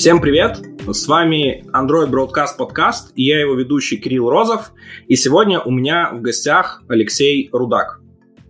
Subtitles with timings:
[0.00, 0.56] Всем привет!
[0.90, 4.72] С вами Android Broadcast Podcast и я его ведущий Кирилл Розов.
[5.08, 8.00] И сегодня у меня в гостях Алексей Рудак.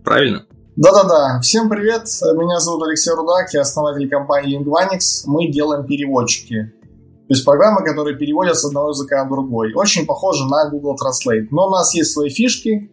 [0.05, 0.47] Правильно?
[0.77, 1.41] Да-да-да.
[1.43, 2.03] Всем привет.
[2.37, 5.25] Меня зовут Алексей Рудак, я основатель компании Lingvanix.
[5.27, 6.73] Мы делаем переводчики.
[7.27, 9.73] То есть программы, которые переводят с одного языка на другой.
[9.75, 11.49] Очень похоже на Google Translate.
[11.51, 12.93] Но у нас есть свои фишки,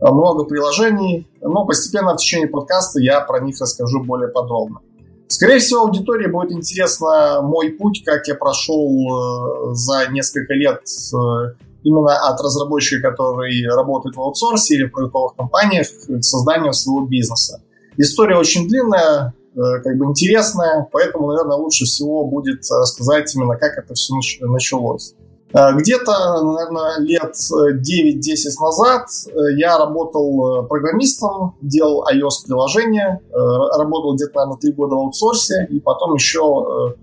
[0.00, 1.26] много приложений.
[1.40, 4.82] Но постепенно в течение подкаста я про них расскажу более подробно.
[5.28, 11.54] Скорее всего, аудитории будет интересно мой путь, как я прошел э, за несколько лет э,
[11.84, 17.62] именно от разработчика, который работает в аутсорсе или в продуктовых компаниях, к созданию своего бизнеса.
[17.98, 23.76] История очень длинная, э, как бы интересная, поэтому, наверное, лучше всего будет рассказать именно, как
[23.76, 25.14] это все началось.
[25.54, 34.32] Э, где-то, наверное, лет 9-10 назад э, я работал э, программистом, делал iOS-приложение, работал где-то,
[34.34, 36.94] наверное, 3 года в аутсорсе, и потом еще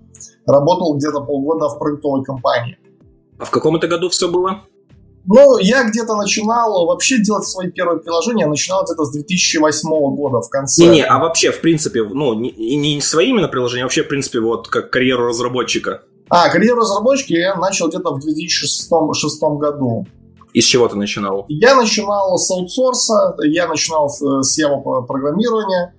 [0.46, 2.78] работал где-то полгода в продуктовой компании.
[3.38, 4.62] А в каком это году все было?
[5.28, 10.40] Ну, я где-то начинал вообще делать свои первые приложения, я начинал это с 2008 года
[10.40, 10.84] в конце.
[10.84, 14.38] Не-не, а вообще, в принципе, ну, не, не свои именно приложения, а вообще, в принципе,
[14.38, 16.02] вот как карьеру разработчика.
[16.28, 18.90] А, карьеру разработчики я начал где-то в 2006
[19.58, 20.06] году.
[20.52, 21.44] И с чего ты начинал?
[21.48, 25.94] Я начинал с аутсорса, я начинал с Java программирования.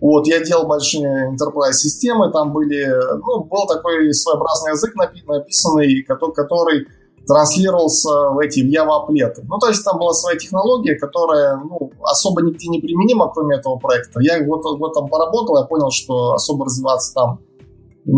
[0.00, 2.86] Вот, я делал большие enterprise системы, там были,
[3.18, 6.86] ну, был такой своеобразный язык написанный, который, который
[7.26, 9.44] транслировался в эти в Java аплеты.
[9.46, 13.76] Ну, то есть там была своя технология, которая ну, особо нигде не применима, кроме этого
[13.76, 14.20] проекта.
[14.20, 17.40] Я вот в этом поработал, я понял, что особо развиваться там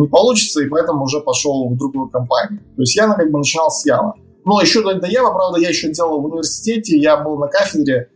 [0.00, 2.60] не получится, и поэтому уже пошел в другую компанию.
[2.76, 4.14] То есть я как бы начинал с Ява.
[4.44, 8.08] Но еще до, до Ява, правда, я еще делал в университете, я был на кафедре,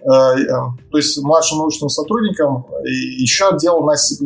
[0.00, 0.46] э, э,
[0.90, 4.16] то есть младшим научным сотрудником, и еще делал на C++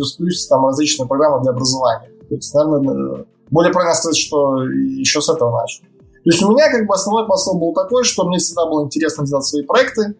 [0.49, 2.11] там различные программы для образования.
[2.29, 5.83] То есть, наверное, более правильно сказать, что еще с этого начал.
[6.25, 9.27] То есть у меня как бы основной посыл был такой, что мне всегда было интересно
[9.27, 10.15] делать свои проекты.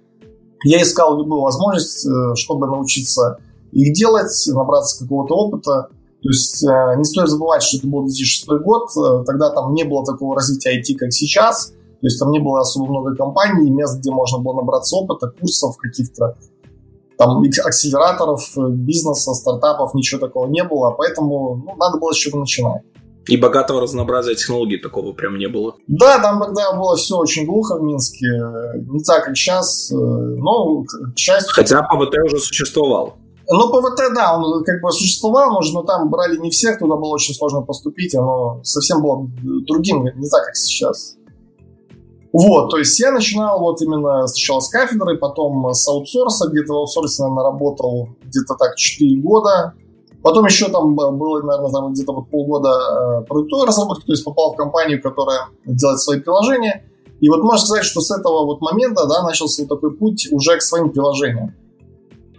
[0.65, 3.39] Я искал любую возможность, э, чтобы научиться
[3.73, 5.89] их делать, набраться какого-то опыта.
[6.23, 9.83] То есть э, не стоит забывать, что это был 2006 год, э, тогда там не
[9.83, 13.99] было такого развития IT, как сейчас, то есть там не было особо много компаний, мест,
[13.99, 16.37] где можно было набраться опыта, курсов каких-то,
[17.19, 22.39] там акселераторов, э, бизнеса, стартапов, ничего такого не было, поэтому ну, надо было с чего-то
[22.39, 22.83] начинать.
[23.27, 25.75] И богатого разнообразия технологий такого прям не было.
[25.89, 28.27] Да, там тогда было все очень глухо в Минске.
[28.89, 29.93] Не так, как сейчас.
[29.93, 31.53] Но, к счастью...
[31.55, 33.15] Хотя ПВТ уже существовал.
[33.53, 37.35] Ну, ПВТ, да, он как бы существовал, но там брали не всех, туда было очень
[37.35, 39.29] сложно поступить, оно совсем было
[39.67, 41.17] другим, не так, как сейчас.
[42.33, 46.77] Вот, то есть я начинал вот именно сначала с кафедры, потом с аутсорса, где-то в
[46.77, 49.75] аутсорсе, наверное, работал где-то так 4 года.
[50.23, 54.57] Потом еще там было, наверное, где-то вот полгода э, продуктовой разработки, то есть попал в
[54.57, 56.85] компанию, которая делает свои приложения.
[57.21, 60.57] И вот можно сказать, что с этого вот момента, да, начался вот такой путь уже
[60.57, 61.55] к своим приложениям.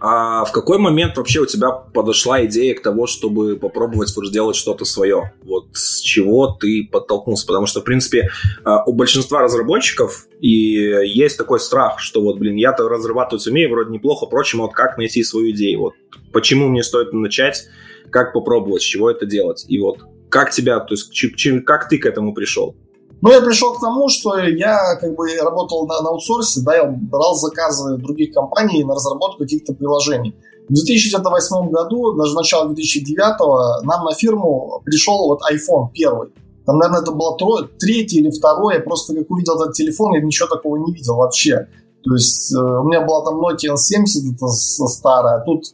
[0.00, 4.84] А в какой момент вообще у тебя подошла идея к тому, чтобы попробовать сделать что-то
[4.84, 5.32] свое?
[5.44, 7.46] Вот с чего ты подтолкнулся?
[7.46, 8.28] Потому что, в принципе,
[8.64, 13.92] а, у большинства разработчиков и есть такой страх, что вот, блин, я-то разрабатывать умею, вроде
[13.92, 15.80] неплохо, впрочем, вот как найти свою идею?
[15.80, 15.94] Вот
[16.32, 17.66] почему мне стоит начать,
[18.10, 19.64] как попробовать, с чего это делать?
[19.68, 22.76] И вот как тебя, то есть как ты к этому пришел?
[23.24, 26.84] Ну, я пришел к тому, что я как бы работал на, на аутсорсе, да, я
[26.84, 30.34] брал заказы других компаний на разработку каких-то приложений.
[30.68, 36.34] В 2008 году, даже начало 2009, нам на фирму пришел вот iPhone первый.
[36.66, 38.74] Там, наверное, это было трое, третий или второй.
[38.74, 41.66] Я просто как увидел этот телефон, я ничего такого не видел вообще.
[42.02, 45.64] То есть э, у меня была там Nokia N70 это старая, тут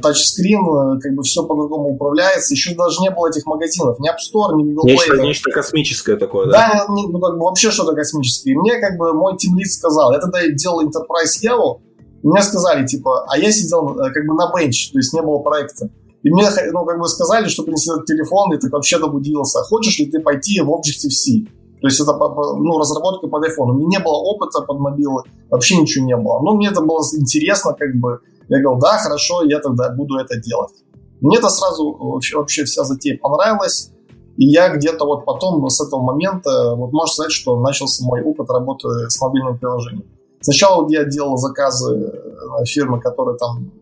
[0.00, 2.54] тачскрин, э, как бы все по-другому управляется.
[2.54, 4.92] Еще даже не было этих магазинов, ни App Store, ни Google Play.
[4.92, 6.52] Нечто, нечто космическое такое, да?
[6.52, 8.52] Да, ну, как бы вообще что-то космическое.
[8.52, 13.26] И мне как бы мой тимлид сказал, я тогда делал Enterprise и мне сказали, типа,
[13.28, 15.90] а я сидел э, как бы на бенч, то есть не было проекта.
[16.22, 19.60] И мне, ну, как бы сказали, что принеси этот телефон, и ты вообще добудился.
[19.60, 21.46] Хочешь ли ты пойти в Objective-C?
[21.80, 23.70] То есть это ну, разработка под iPhone.
[23.70, 26.40] У меня не было опыта под мобилы, вообще ничего не было.
[26.40, 30.38] Но мне это было интересно, как бы, я говорил, да, хорошо, я тогда буду это
[30.38, 30.72] делать.
[31.20, 33.90] Мне это сразу вообще, вообще вся затея понравилась.
[34.36, 38.50] И я где-то вот потом, с этого момента, вот можно сказать, что начался мой опыт
[38.50, 40.04] работы с мобильным приложением.
[40.40, 43.72] Сначала я делал заказы на фирмы, которые там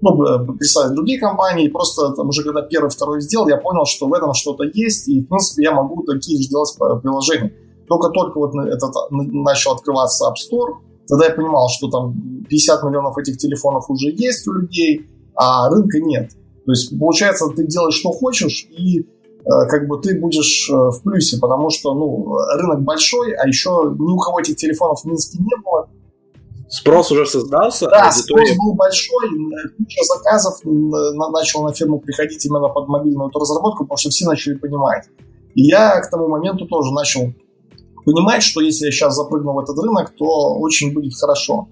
[0.00, 3.84] ну, э, прислали другие компании, и просто там уже когда первый, второй сделал, я понял,
[3.84, 6.72] что в этом что-то есть, и, в принципе, я могу такие же делать
[7.02, 7.52] приложения.
[7.88, 10.76] Только-только вот этот начал открываться App Store,
[11.08, 12.14] Тогда я понимал, что там
[12.48, 16.30] 50 миллионов этих телефонов уже есть у людей, а рынка нет.
[16.66, 19.04] То есть, получается, ты делаешь, что хочешь, и э,
[19.70, 24.18] как бы ты будешь в плюсе, потому что, ну, рынок большой, а еще ни у
[24.18, 25.88] кого этих телефонов в Минске не было.
[26.68, 27.88] Спрос уже создался?
[27.88, 28.44] Да, аудитория...
[28.44, 29.28] спрос был большой,
[29.78, 35.06] куча заказов начал на фирму приходить именно под мобильную разработку, потому что все начали понимать.
[35.54, 37.32] И я к тому моменту тоже начал
[38.08, 41.68] понимать, что если я сейчас запрыгну в этот рынок, то очень будет хорошо.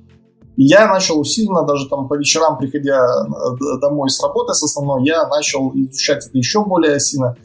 [0.56, 5.06] И я начал усиленно, даже там по вечерам, приходя э, домой с работы с основной,
[5.06, 7.36] я начал изучать это еще более сильно.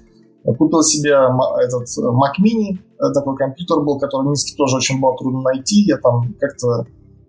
[0.43, 5.15] Купил себе этот Mac Mini, э, такой компьютер был, который в Минске тоже очень было
[5.17, 5.83] трудно найти.
[5.83, 6.85] Я там как-то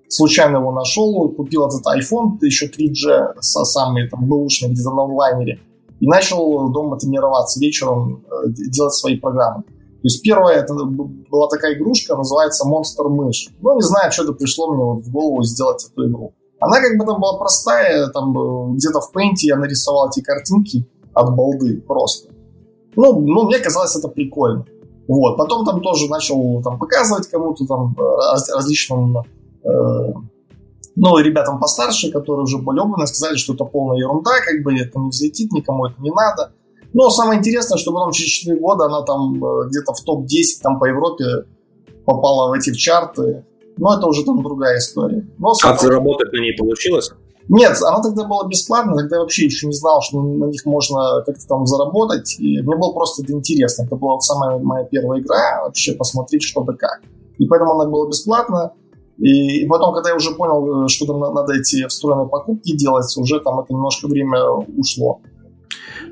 [0.08, 5.60] случайно его нашел, купил этот iPhone, еще 3G, самый там бэушный, где-то на онлайнере,
[6.00, 9.62] и начал дома тренироваться вечером, э, делать свои программы.
[10.02, 13.50] То есть первая это была такая игрушка, называется Monster Мышь.
[13.60, 16.34] Ну, не знаю, что-то пришло мне вот в голову сделать эту игру.
[16.58, 20.88] Она как бы там была простая, там э, где-то в Paint я нарисовал эти картинки
[21.14, 22.30] от балды просто.
[22.96, 24.66] Ну, ну, мне казалось это прикольно.
[25.06, 25.36] Вот.
[25.36, 30.12] Потом там тоже начал там, показывать кому-то там э, различным э,
[30.96, 34.98] ну, ребятам постарше, которые уже более опытные, сказали, что это полная ерунда, как бы это
[34.98, 36.52] не взлетит, никому это не надо.
[36.94, 40.78] Но самое интересное, что потом через 4 года она там э, где-то в топ-10 там
[40.78, 41.46] по Европе
[42.04, 43.44] попала в эти в чарты.
[43.78, 45.26] Но это уже там другая история.
[45.38, 47.10] Но, а заработать на ней получилось?
[47.48, 51.22] Нет, она тогда была бесплатная, тогда я вообще еще не знал, что на них можно
[51.26, 52.36] как-то там заработать.
[52.38, 53.84] И мне было просто это интересно.
[53.84, 57.00] Это была самая моя первая игра, вообще посмотреть что да как.
[57.38, 58.72] И поэтому она была бесплатная.
[59.18, 63.40] И, потом, когда я уже понял, э, что там надо эти встроенные покупки делать, уже
[63.40, 64.42] там это немножко время
[64.76, 65.20] ушло.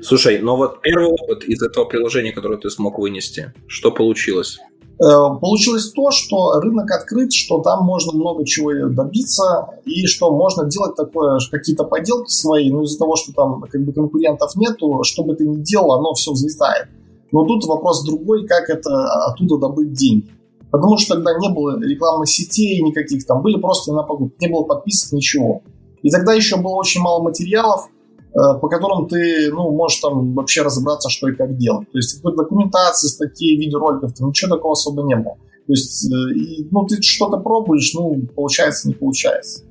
[0.01, 4.57] Слушай, но вот первый опыт из этого приложения, которое ты смог вынести, что получилось?
[4.99, 10.65] Э, получилось то, что рынок открыт, что там можно много чего добиться, и что можно
[10.65, 15.23] делать такое, какие-то поделки свои, но из-за того, что там как бы конкурентов нету, что
[15.23, 16.87] бы ты ни делал, оно все взлетает.
[17.31, 20.29] Но тут вопрос другой, как это оттуда добыть деньги.
[20.71, 24.63] Потому что тогда не было рекламных сетей никаких, там были просто на покупки, не было
[24.63, 25.63] подписок, ничего.
[26.01, 27.87] И тогда еще было очень мало материалов,
[28.33, 31.91] по которым ты, ну, можешь там вообще разобраться, что и как делать.
[31.91, 35.35] То есть какой-то документации, статьи, видеороликов, там ничего такого особо не было.
[35.67, 39.63] То есть, э, и, ну, ты что-то пробуешь, ну, получается, не получается.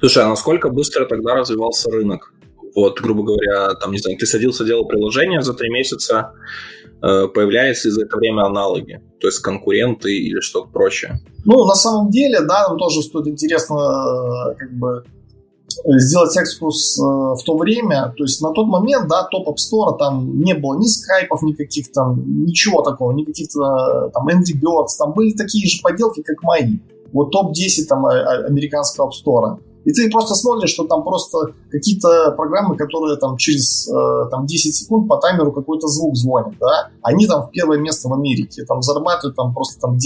[0.00, 2.32] Слушай, а насколько быстро тогда развивался рынок?
[2.74, 6.32] Вот, грубо говоря, там, не знаю, ты садился, делал приложение за три месяца,
[7.02, 11.20] э, появляются за это время аналоги, то есть конкуренты или что-то прочее?
[11.44, 13.76] Ну, на самом деле, да, нам тоже стоит интересно,
[14.58, 15.04] как бы,
[15.84, 19.96] сделать экскурс э, в то время, то есть на тот момент, да, топ App Store,
[19.98, 25.12] там не было ни скайпов никаких, там ничего такого, никаких э, там Angry Birds, там
[25.12, 26.78] были такие же поделки, как мои.
[27.12, 29.58] Вот топ-10 там э, американского App Store.
[29.84, 31.38] И ты просто смотришь, что там просто
[31.68, 33.90] какие-то программы, которые там через
[34.30, 38.12] там, 10 секунд по таймеру какой-то звук звонят, да, они там в первое место в
[38.12, 39.98] Америке, там зарабатывают там просто там 10-20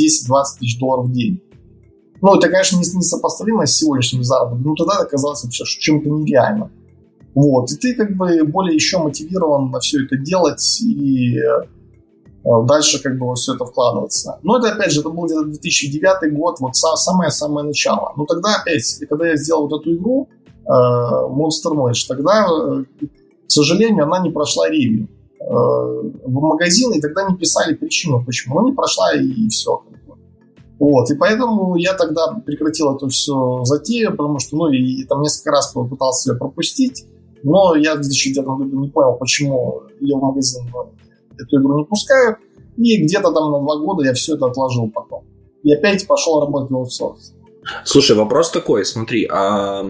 [0.60, 1.42] тысяч долларов в день.
[2.22, 6.70] Ну, это, конечно, несопоставимо с сегодняшним заработком, но тогда это казалось вообще чем-то нереальным.
[7.34, 13.02] Вот, и ты как бы более еще мотивирован на все это делать и э, дальше
[13.02, 14.38] как бы во все это вкладываться.
[14.42, 18.14] Но это, опять же, это был где-то 2009 год, вот самое-самое начало.
[18.16, 20.28] Но тогда, опять, когда я сделал вот эту игру,
[20.64, 25.08] э, Monster Mash, тогда, э, к сожалению, она не прошла ревью
[25.38, 28.61] в магазин, и тогда не писали причину, почему.
[28.61, 29.85] Ну, не прошла, и все.
[30.78, 35.23] Вот, и поэтому я тогда прекратил эту всю затею, потому что, ну, и, и там
[35.23, 37.06] несколько раз попытался ее пропустить,
[37.42, 40.62] но я в 2009 году не понял, почему ее в магазин
[41.38, 42.38] эту игру не пускают,
[42.76, 45.25] и где-то там на два года я все это отложил потом.
[45.62, 47.33] И опять пошел работать в аутсорс.
[47.85, 49.85] Слушай, вопрос такой, смотри, а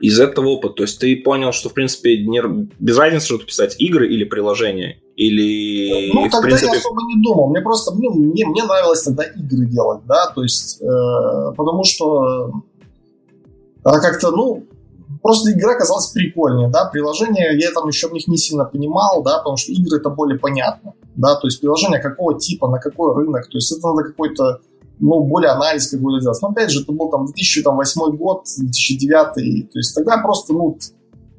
[0.00, 2.40] из этого опыта, то есть ты понял, что, в принципе, не,
[2.78, 6.12] без разницы, что писать игры или приложения, или...
[6.12, 6.72] Ну, тогда принципе...
[6.72, 7.48] я особо не думал.
[7.48, 12.62] Мне просто, ну, мне, мне нравилось тогда игры делать, да, то есть, э, потому что
[13.84, 14.66] э, как-то, ну,
[15.22, 19.38] просто игра казалась прикольнее, да, приложение, я там еще в них не сильно понимал, да,
[19.38, 23.48] потому что игры это более понятно, да, то есть приложение какого типа, на какой рынок,
[23.48, 24.60] то есть это надо какой-то,
[24.98, 26.38] ну, более анализ какой-то делать.
[26.42, 30.78] Но опять же, это был там 2008 год, 2009, то есть тогда просто, ну,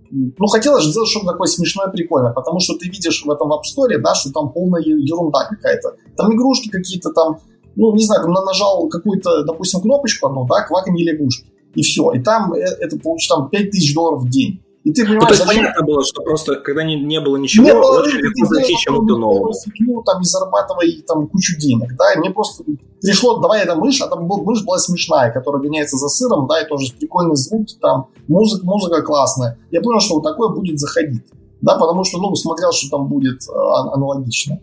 [0.09, 3.61] ну, хотелось же сделать что-то такое смешное, прикольное, потому что ты видишь в этом App
[3.65, 5.95] Store, да, что там полная ерунда какая-то.
[6.15, 7.39] Там игрушки какие-то там,
[7.75, 12.11] ну, не знаю, там нажал какую-то, допустим, кнопочку одну, да, кваканье лягушки, и все.
[12.11, 14.61] И там э, это получится там 5000 долларов в день.
[14.87, 15.63] И ты понимаешь, ну, то есть зачем...
[15.63, 19.17] понятно было, что просто когда не, не было ничего, не было, очень легко зайти чему-то
[19.17, 19.51] новому.
[19.53, 22.63] Фигню, там, и зарабатывай там кучу денег, да, и мне просто
[23.01, 26.61] пришло, давай эта мышь, а там был, мышь была смешная, которая гоняется за сыром, да,
[26.61, 29.59] и тоже прикольный звук, там, музыка, музыка классная.
[29.71, 31.23] Я понял, что вот такое будет заходить.
[31.59, 34.61] Да, потому что, ну, смотрел, что там будет аналогично.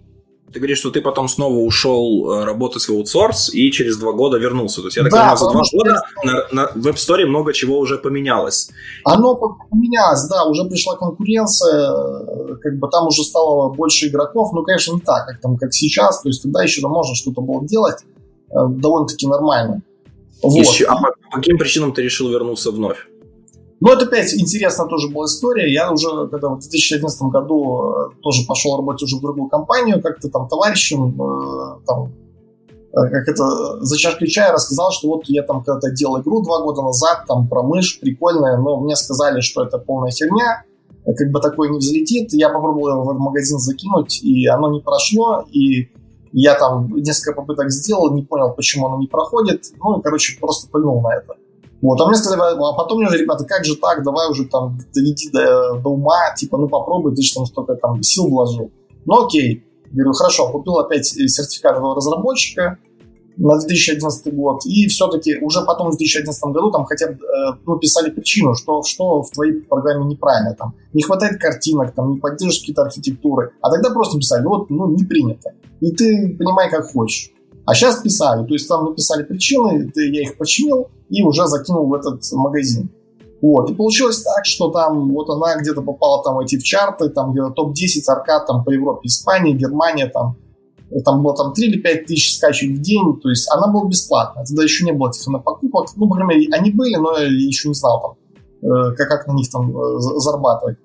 [0.55, 4.39] Ты говоришь, что ты потом снова ушел э, работать в аутсорс и через два года
[4.39, 4.83] вернулся.
[4.83, 6.03] То есть, я так да, понимаю, за два года
[6.53, 8.71] на, на Store много чего уже поменялось.
[9.05, 14.53] Оно поменялось, да, уже пришла конкуренция, э, как бы там уже стало больше игроков.
[14.53, 16.23] Ну, конечно, не так, как, там, как сейчас.
[16.23, 18.05] То есть, тогда еще там можно что-то было делать
[18.51, 19.83] э, довольно-таки нормально.
[20.41, 20.55] Вот.
[20.55, 23.09] Еще, а по каким причинам ты решил вернуться вновь?
[23.85, 25.71] Ну, это опять интересная тоже была история.
[25.71, 30.31] Я уже, когда в 2011 году э, тоже пошел работать уже в другую компанию, как-то
[30.31, 32.11] там товарищем, э, там,
[32.71, 36.63] э, как это, за чашкой чая рассказал, что вот я там когда-то делал игру два
[36.63, 40.65] года назад, там про мышь, прикольная, но мне сказали, что это полная херня,
[41.05, 42.33] как бы такое не взлетит.
[42.33, 45.91] Я попробовал его в магазин закинуть, и оно не прошло, и
[46.33, 49.67] я там несколько попыток сделал, не понял, почему оно не проходит.
[49.77, 51.35] Ну, и, короче, просто пыльнул на это.
[51.85, 54.79] Вот, а мне сказали, а потом мне уже, ребята, как же так, давай уже там
[54.95, 58.71] доведи до, до ума, типа, ну попробуй, ты же там столько там сил вложил.
[59.05, 59.63] Ну окей,
[59.93, 62.79] говорю, хорошо, купил опять сертификат этого разработчика
[63.37, 67.79] на 2011 год, и все-таки уже потом в 2011 году там хотя бы э, ну,
[67.79, 72.61] писали причину, что, что в твоей программе неправильно, там, не хватает картинок, там, не поддерживаешь
[72.61, 75.53] какие-то архитектуры, а тогда просто писали, ну вот, ну, не принято.
[75.83, 77.34] И ты понимай, как хочешь.
[77.67, 81.95] А сейчас писали, то есть там написали причины, я их починил и уже закинул в
[81.95, 82.91] этот магазин.
[83.41, 83.71] Вот.
[83.71, 87.51] И получилось так, что там вот она где-то попала там эти в чарты, там где-то
[87.51, 90.37] топ-10 аркад там по Европе, Испании, Германия, там,
[91.05, 94.47] там было там 3 или 5 тысяч скачек в день, то есть она была бесплатная.
[94.47, 95.11] Тогда еще не было
[95.45, 95.89] покупок.
[95.97, 98.01] Ну, по крайней мере, они были, но я еще не знал
[98.63, 100.79] там, э, как, как на них там э, зарабатывать.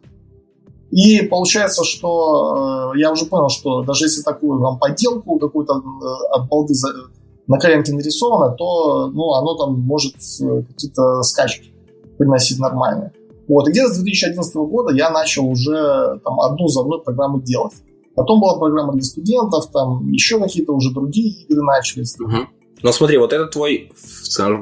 [0.91, 6.36] И получается, что э, я уже понял, что даже если такую вам подделку какую-то э,
[6.36, 6.89] от балды за,
[7.48, 11.72] на коленке нарисовано, то ну, оно там может э, какие-то скачки
[12.17, 13.12] приносить нормальные.
[13.48, 17.74] Вот, и где-то с 2011 года я начал уже там одну за одной программу делать.
[18.15, 22.19] Потом была программа для студентов, там еще какие-то уже другие игры начались.
[22.19, 22.48] Угу.
[22.81, 23.91] Но смотри, вот это твой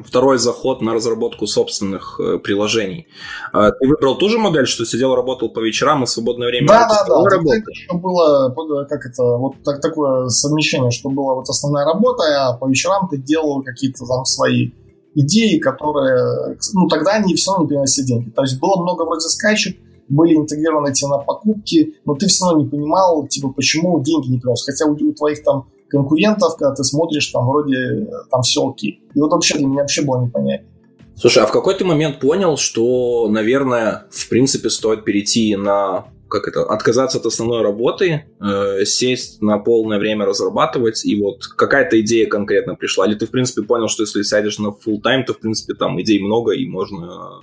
[0.05, 3.07] второй заход на разработку собственных э, приложений.
[3.53, 6.67] А ты выбрал ту же модель, что сидел, работал по вечерам и свободное время?
[6.67, 7.37] Да, да, да.
[7.37, 12.53] Это еще было, как это, вот так, такое совмещение, что была вот основная работа, а
[12.57, 14.71] по вечерам ты делал какие-то там свои
[15.13, 18.29] идеи, которые, ну, тогда они все равно не приносили деньги.
[18.29, 19.77] То есть было много вроде скачек,
[20.09, 24.39] были интегрированы эти на покупки, но ты все равно не понимал, типа, почему деньги не
[24.39, 24.67] приносят.
[24.67, 29.01] Хотя у, у твоих там конкурентов, когда ты смотришь, там вроде там все окей.
[29.13, 30.67] И вот вообще для меня вообще было непонятно.
[31.15, 36.47] Слушай, а в какой ты момент понял, что, наверное, в принципе стоит перейти на как
[36.47, 42.27] это, отказаться от основной работы, э, сесть на полное время разрабатывать, и вот какая-то идея
[42.27, 43.07] конкретно пришла?
[43.07, 45.99] Или ты, в принципе, понял, что если сядешь на full time, то, в принципе, там
[46.01, 47.41] идей много, и можно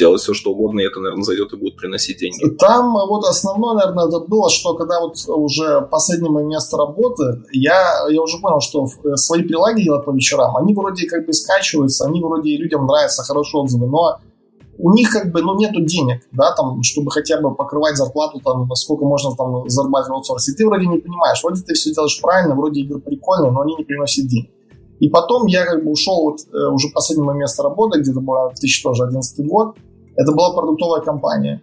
[0.00, 2.48] делать все, что угодно, и это, наверное, зайдет и будет приносить деньги.
[2.58, 8.06] Там вот основное, наверное, это было, что когда вот уже последнее мое место работы, я,
[8.08, 12.06] я уже понял, что э, свои прилаги делать по вечерам, они вроде как бы скачиваются,
[12.06, 14.18] они вроде людям нравятся, хорошие отзывы, но
[14.82, 18.68] у них как бы, ну, нету денег, да, там, чтобы хотя бы покрывать зарплату, там,
[18.74, 20.52] сколько можно там зарабатывать в аутсорсе.
[20.52, 23.84] Ты вроде не понимаешь, вроде ты все делаешь правильно, вроде игры прикольные, но они не
[23.84, 24.50] приносят денег.
[25.00, 29.46] И потом я как бы ушел вот э, уже последнее место работы, где-то было 2011
[29.46, 29.76] год,
[30.20, 31.62] это была продуктовая компания,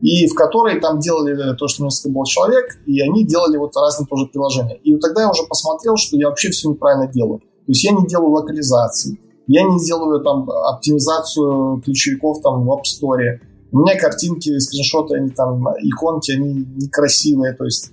[0.00, 4.06] и в которой там делали то, что несколько был человек, и они делали вот разные
[4.06, 4.76] тоже приложения.
[4.84, 7.40] И вот тогда я уже посмотрел, что я вообще все неправильно делаю.
[7.40, 12.82] То есть я не делаю локализации, я не делаю там оптимизацию ключевиков там в App
[12.82, 13.40] Store.
[13.72, 17.90] У меня картинки, скриншоты, они там, иконки, они некрасивые, то есть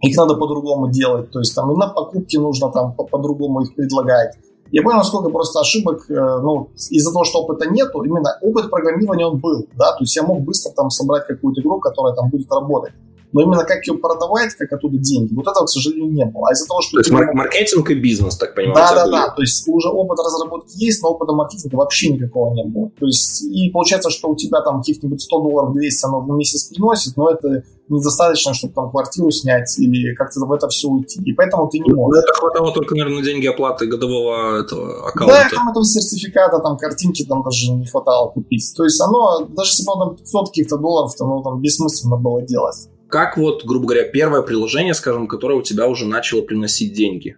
[0.00, 1.30] их надо по-другому делать.
[1.30, 4.36] То есть там и на покупки нужно там по-другому их предлагать.
[4.72, 9.26] Я понял, сколько просто ошибок, э, ну, из-за того, что опыта нету, именно опыт программирования
[9.26, 12.50] он был, да, то есть я мог быстро там собрать какую-то игру, которая там будет
[12.52, 12.92] работать.
[13.32, 16.48] Но именно как ее продавать, как оттуда деньги, вот этого, к сожалению, не было.
[16.48, 16.92] А из-за того, что...
[16.92, 18.74] То есть мар- маркетинг и бизнес, так понимаю?
[18.74, 19.28] Да, да, да.
[19.30, 22.90] То есть уже опыт разработки есть, но опыта маркетинга вообще никакого не было.
[22.98, 26.64] То есть и получается, что у тебя там каких-нибудь 100 долларов 200 оно в месяц
[26.64, 31.20] приносит, но это недостаточно, чтобы там квартиру снять или как-то в это все уйти.
[31.24, 32.22] И поэтому ты не ну, можешь.
[32.22, 35.48] Это хватало только, наверное, на деньги оплаты годового этого аккаунта.
[35.50, 38.72] Да, там этого сертификата, там картинки там даже не хватало купить.
[38.76, 42.42] То есть оно, даже если бы там 500 каких-то долларов, то оно там бессмысленно было
[42.42, 42.88] делать.
[43.10, 47.36] Как вот, грубо говоря, первое приложение, скажем, которое у тебя уже начало приносить деньги?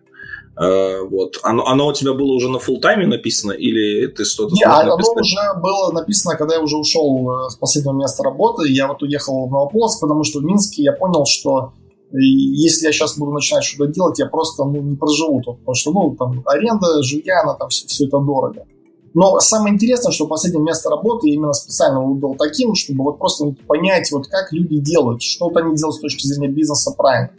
[0.55, 1.39] Uh, вот.
[1.43, 4.97] Оно, оно у тебя было уже на full тайме написано или ты что-то Нет, оно
[4.97, 8.71] уже было написано, когда я уже ушел э, с последнего места работы.
[8.71, 11.73] Я вот уехал в Новополоск, потому что в Минске я понял, что
[12.13, 15.93] если я сейчас буду начинать что-то делать, я просто ну, не проживу тут, потому что
[15.93, 18.67] ну, там аренда, жилья, она там все, все это дорого.
[19.15, 23.55] Но самое интересное, что последнее место работы я именно специально выбрал таким, чтобы вот просто
[23.67, 27.33] понять, вот как люди делают, что вот они делают с точки зрения бизнеса правильно.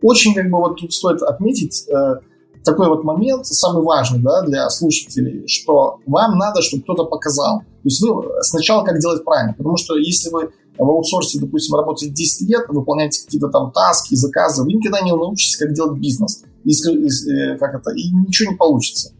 [0.00, 2.14] Очень как бы вот тут стоит отметить э,
[2.64, 7.60] такой вот момент, самый важный да, для слушателей, что вам надо, чтобы кто-то показал.
[7.60, 12.12] То есть вы сначала как делать правильно, потому что если вы в аутсорсе, допустим, работаете
[12.12, 16.42] 10 лет, выполняете какие-то там таски, заказы, вы никогда не научитесь, как делать бизнес.
[16.64, 19.12] Если, э, как это, и ничего не получится.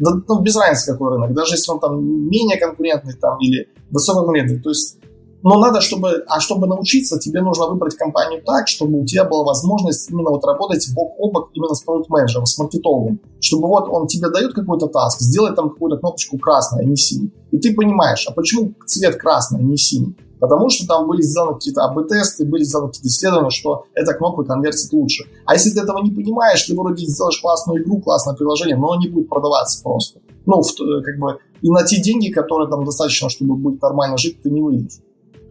[0.00, 1.34] Да, ну, без разницы, какой рынок.
[1.34, 4.60] Даже если он там менее конкурентный там, или высококонкурентный.
[4.60, 4.98] То есть
[5.42, 9.44] но надо, чтобы, а чтобы научиться, тебе нужно выбрать компанию так, чтобы у тебя была
[9.44, 13.20] возможность именно вот работать бок о бок именно с продукт-менеджером, с маркетологом.
[13.40, 17.32] Чтобы вот он тебе дает какой-то таск, сделать там какую-то кнопочку красная, а не синий.
[17.52, 20.14] И ты понимаешь, а почему цвет красный, а не синий?
[20.40, 24.92] Потому что там были сделаны какие-то АБ-тесты, были сделаны какие-то исследования, что эта кнопка конвертит
[24.92, 25.24] лучше.
[25.44, 29.02] А если ты этого не понимаешь, ты вроде сделаешь классную игру, классное приложение, но оно
[29.02, 30.20] не будет продаваться просто.
[30.46, 34.40] Ну, в, как бы, и на те деньги, которые там достаточно, чтобы будет нормально жить,
[34.42, 35.00] ты не выйдешь.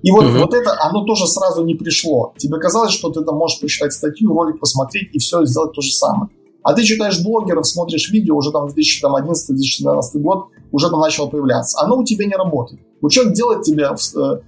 [0.02, 0.40] И вот, угу.
[0.40, 2.34] вот это, оно тоже сразу не пришло.
[2.38, 5.92] Тебе казалось, что ты там можешь почитать статью, ролик посмотреть и все, сделать то же
[5.92, 6.32] самое.
[6.64, 11.80] А ты читаешь блогеров, смотришь видео, уже там 2011-2012 год, уже там начало появляться.
[11.82, 12.82] Оно у тебя не работает.
[13.10, 14.42] Человек делает тебе, э,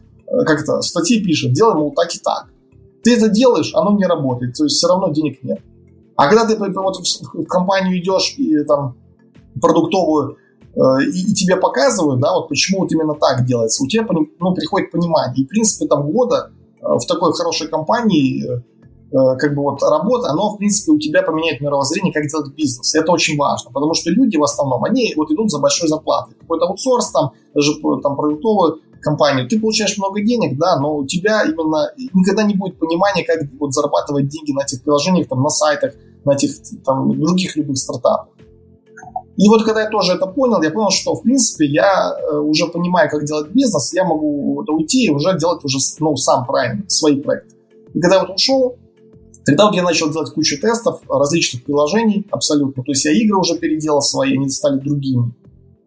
[0.46, 2.48] как это, в статье пишет, делай, мол, так и так.
[3.04, 5.60] Ты это делаешь, оно не работает, то есть все равно денег нет.
[6.16, 6.96] А когда ты вот
[7.34, 8.96] в компанию идешь и там
[9.60, 10.38] продуктовую
[10.76, 14.06] Э, и, и тебе показывают, да, вот почему вот именно так делается, у тебя
[14.40, 15.44] ну, приходит понимание.
[15.44, 18.60] И, в принципе, там года э, в такой хорошей компании э,
[19.12, 22.96] как бы вот работа, оно, в принципе, у тебя поменяет мировоззрение, как делать бизнес.
[22.96, 26.36] Это очень важно, потому что люди в основном, они вот идут за большой зарплатой.
[26.40, 31.44] Какой-то аутсорс, там, даже там, продуктовую компанию, ты получаешь много денег, да, но у тебя
[31.44, 35.94] именно никогда не будет понимания, как вот зарабатывать деньги на этих приложениях, там, на сайтах,
[36.24, 36.52] на этих
[36.86, 38.30] там, других любых стартапах.
[39.38, 42.68] И вот когда я тоже это понял, я понял, что, в принципе, я э, уже
[42.68, 47.16] понимаю, как делать бизнес, я могу уйти и уже делать уже, ну, сам правильно, свои
[47.16, 47.56] проекты.
[47.94, 48.76] И когда я вот ушел,
[49.46, 52.84] тогда вот я начал делать кучу тестов различных приложений абсолютно.
[52.84, 55.34] То есть я игры уже переделал свои, они стали другими.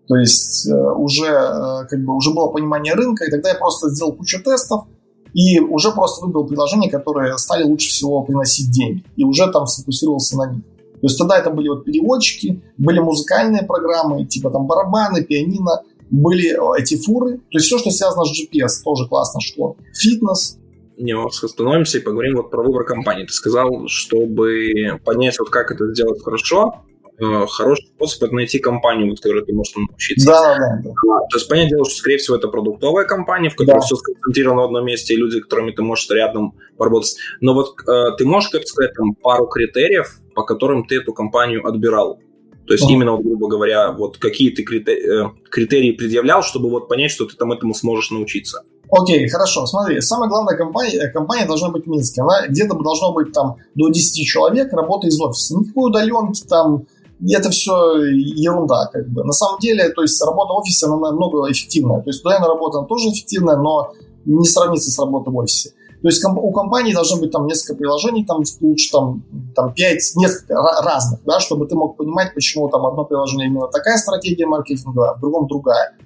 [0.07, 3.89] То есть э, уже, э, как бы, уже было понимание рынка, и тогда я просто
[3.91, 4.85] сделал кучу тестов,
[5.33, 9.05] и уже просто выбрал приложения, которые стали лучше всего приносить деньги.
[9.17, 10.63] И уже там сфокусировался на них.
[11.01, 16.51] То есть тогда это были вот переводчики, были музыкальные программы, типа там барабаны, пианино, были
[16.51, 17.39] э, эти фуры.
[17.39, 19.77] То есть все, что связано с GPS, тоже классно шло.
[19.95, 20.59] Фитнес,
[20.97, 23.25] немножко остановимся и поговорим вот про выбор компании.
[23.25, 26.85] Ты сказал, чтобы понять, вот как это сделать хорошо,
[27.19, 30.27] хороший способ это найти компанию, в которой ты можешь научиться.
[30.27, 30.91] Да, да, да.
[31.31, 33.81] То есть понять дело, что, скорее всего, это продуктовая компания, в которой да.
[33.81, 37.17] все сконцентрировано в одном месте, и люди, которыми ты можешь рядом поработать.
[37.41, 41.67] Но вот э, ты можешь, как сказать, там, пару критериев, по которым ты эту компанию
[41.67, 42.19] отбирал.
[42.67, 46.89] То есть, именно, вот, грубо говоря, вот какие ты критерии, э, критерии предъявлял, чтобы вот
[46.89, 48.63] понять, что ты там этому сможешь научиться.
[48.91, 52.23] Окей, хорошо, смотри, самая главная компания, э, компания должна быть в Минске.
[52.23, 55.59] Она где-то должно быть там до 10 человек, работа из офиса.
[55.59, 56.87] Никакой удаленки там,
[57.29, 59.25] это все ерунда, как бы.
[59.25, 62.03] На самом деле, то есть работа в офисе, она намного эффективная.
[62.03, 63.93] То есть удаленная работа, она тоже эффективная, но
[64.25, 65.71] не сравнится с работой в офисе.
[66.05, 69.25] То есть у компании должно быть там несколько приложений, там лучше там,
[69.55, 73.97] там 5, несколько разных, да, чтобы ты мог понимать, почему там одно приложение именно такая
[73.97, 75.97] стратегия маркетинга, а в другом другая.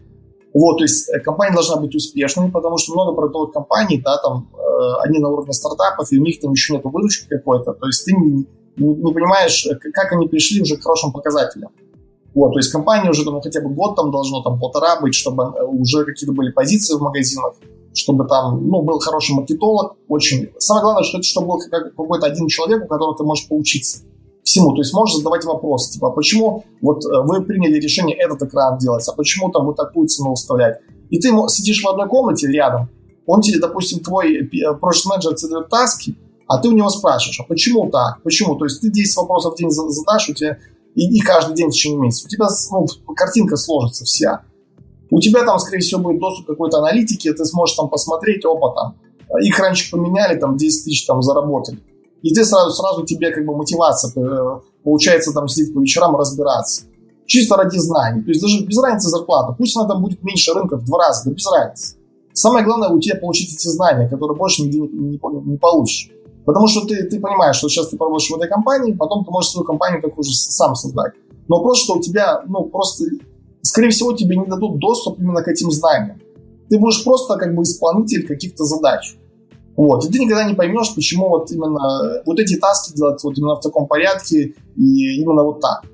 [0.55, 4.49] Вот, то есть э, компания должна быть успешной, потому что много продуктовых компаний, да, там,
[4.55, 8.05] э, они на уровне стартапов, и у них там еще нет выручки какой-то, то есть
[8.05, 8.13] ты
[8.79, 11.71] не, не, не понимаешь, э, как они пришли уже к хорошим показателям.
[12.35, 15.15] Вот, то есть компания уже там ну, хотя бы год там должно, там полтора быть,
[15.15, 17.55] чтобы э, уже какие-то были позиции в магазинах,
[17.95, 20.51] чтобы там, ну, был хороший маркетолог, очень...
[20.59, 21.61] Самое главное, что, чтобы был
[21.97, 24.03] какой-то один человек, у которого ты можешь поучиться
[24.45, 24.75] всему.
[24.75, 28.79] То есть можешь задавать вопросы, типа, а почему вот э, вы приняли решение этот экран
[28.79, 30.81] делать, а почему там вот такую цену выставлять?
[31.11, 32.89] И ты сидишь в одной комнате рядом,
[33.27, 36.17] он тебе, допустим, твой project менеджер тебе дает таски,
[36.49, 38.23] а ты у него спрашиваешь, а почему так?
[38.23, 38.57] Почему?
[38.57, 40.59] То есть ты 10 вопросов в день задашь, у тебя
[40.95, 42.27] и, и каждый день в течение месяца.
[42.27, 44.43] У тебя ну, картинка сложится вся.
[45.11, 48.75] У тебя там, скорее всего, будет доступ к какой-то аналитике, ты сможешь там посмотреть, опа,
[48.75, 48.97] там,
[49.43, 51.79] их раньше поменяли, там 10 тысяч там заработали.
[52.23, 56.85] И ты сразу, сразу тебе как бы мотивация, э, получается там сидеть по вечерам разбираться.
[57.27, 58.23] Чисто ради знаний.
[58.23, 59.55] То есть даже без разницы зарплата.
[59.57, 61.97] Пусть она там будет меньше рынка в два раза, да без разницы.
[62.33, 66.11] Самое главное у тебя получить эти знания, которые больше нигде не, не, не получишь.
[66.49, 69.51] Потому что ты, ты понимаешь, что сейчас ты поработаешь в этой компании, потом ты можешь
[69.51, 71.13] свою компанию так уже сам создать.
[71.47, 73.05] Но просто, что у тебя, ну, просто
[73.61, 76.23] скорее всего, тебе не дадут доступ именно к этим знаниям.
[76.71, 79.19] Ты будешь просто как бы исполнитель каких-то задач.
[79.77, 80.07] Вот.
[80.07, 83.61] И ты никогда не поймешь, почему вот именно вот эти таски делать вот именно в
[83.61, 85.85] таком порядке и именно вот так.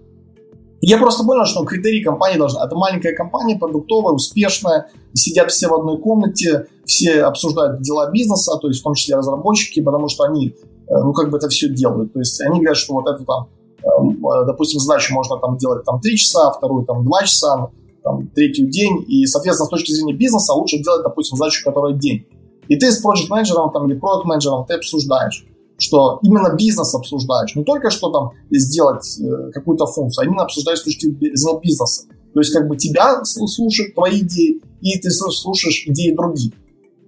[0.81, 2.61] Я просто понял, что критерии компании должны...
[2.61, 8.69] Это маленькая компания, продуктовая, успешная, сидят все в одной комнате, все обсуждают дела бизнеса, то
[8.69, 10.55] есть в том числе разработчики, потому что они, э,
[10.89, 12.13] ну, как бы это все делают.
[12.13, 13.49] То есть они говорят, что вот это там,
[13.83, 17.71] э, допустим, задачу можно там делать там 3 часа, вторую там 2 часа,
[18.03, 22.27] там, третью день, и, соответственно, с точки зрения бизнеса лучше делать, допустим, задачу, которая день.
[22.69, 25.47] И ты с проект менеджером там, или проект менеджером ты обсуждаешь
[25.79, 27.55] что именно бизнес обсуждаешь.
[27.57, 32.07] Не только что там сделать э, какую-то функцию, а именно обсуждаешь с точки зрения бизнеса.
[32.33, 36.53] То есть как бы тебя слушают, твои идеи, и ты слушаешь идеи других.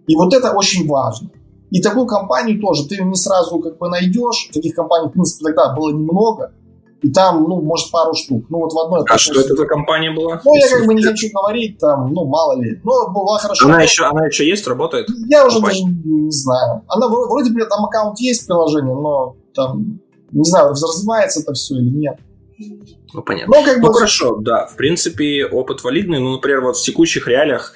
[0.07, 1.31] И вот это очень важно.
[1.71, 4.51] И такую компанию тоже ты не сразу как бы найдешь.
[4.53, 6.53] Таких компаний, в принципе, тогда было немного.
[7.03, 8.47] И там, ну, может, пару штук.
[8.49, 9.05] Ну, вот в одной...
[9.09, 10.41] А что это за компания была?
[10.43, 12.81] Ну, я как бы не хочу говорить, там, ну, мало ли.
[12.85, 13.67] Но была хорошо.
[13.67, 15.07] Она еще, она еще есть, работает?
[15.29, 16.83] Я уже даже не знаю.
[16.89, 20.01] Она вроде бы там аккаунт есть в приложении, но там,
[20.33, 22.19] не знаю, развивается это все или нет.
[23.13, 23.55] Ну, понятно.
[23.55, 23.89] Ну, как бы...
[23.89, 24.67] ну хорошо, да.
[24.67, 26.19] В принципе, опыт валидный.
[26.19, 27.75] Ну, например, вот в текущих реалиях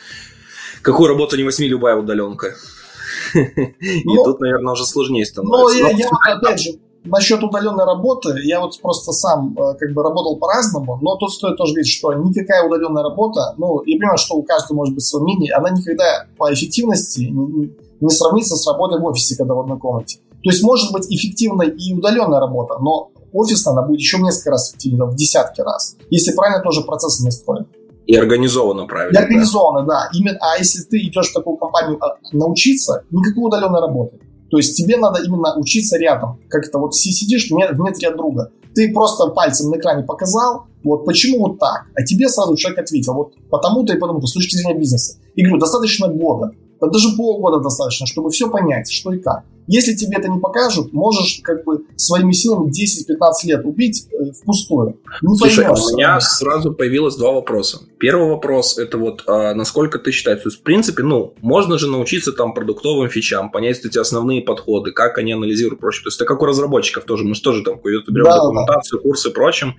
[0.82, 2.54] какую работу не возьми, любая удаленка.
[3.34, 5.82] И ну, тут, наверное, уже сложнее становится.
[5.82, 6.70] Ну, я, опять же,
[7.04, 11.56] Насчет удаленной работы, я вот просто сам э, как бы работал по-разному, но тут стоит
[11.56, 15.24] тоже говорить, что никакая удаленная работа, ну, я понимаю, что у каждого может быть свое
[15.24, 20.18] мнение, она никогда по эффективности не, сравнится с работой в офисе, когда в одной комнате.
[20.42, 24.50] То есть может быть эффективная и удаленная работа, но офисная она будет еще в несколько
[24.50, 27.66] раз эффективнее, в десятки раз, если правильно тоже процессы настроены.
[28.06, 29.16] И организовано правильно.
[29.16, 29.94] И организовано, да.
[29.94, 30.18] да.
[30.18, 34.18] Именно, а если ты идешь в такую компанию а, научиться, никакой удаленной работы.
[34.50, 36.40] То есть тебе надо именно учиться рядом.
[36.48, 38.50] Как это вот сидишь в метре от друга.
[38.74, 41.86] Ты просто пальцем на экране показал, вот почему вот так.
[41.94, 45.18] А тебе сразу человек ответил, вот потому-то и потому-то, с точки зрения бизнеса.
[45.34, 46.52] И говорю, достаточно года.
[46.80, 49.44] Да даже полгода достаточно, чтобы все понять, что и как.
[49.72, 54.98] Если тебе это не покажут, можешь как бы своими силами 10-15 лет убить э, впустую.
[55.22, 57.78] Не Слушай, поймешь, у меня сразу появилось два вопроса.
[58.00, 61.86] Первый вопрос это вот а, насколько ты считаешь, то есть в принципе, ну, можно же
[61.86, 66.02] научиться там продуктовым фичам, понять эти основные подходы, как они анализируют прочее.
[66.02, 69.02] То есть это как у разработчиков тоже, мы же тоже там берем да, документацию, да.
[69.02, 69.76] курсы и прочим,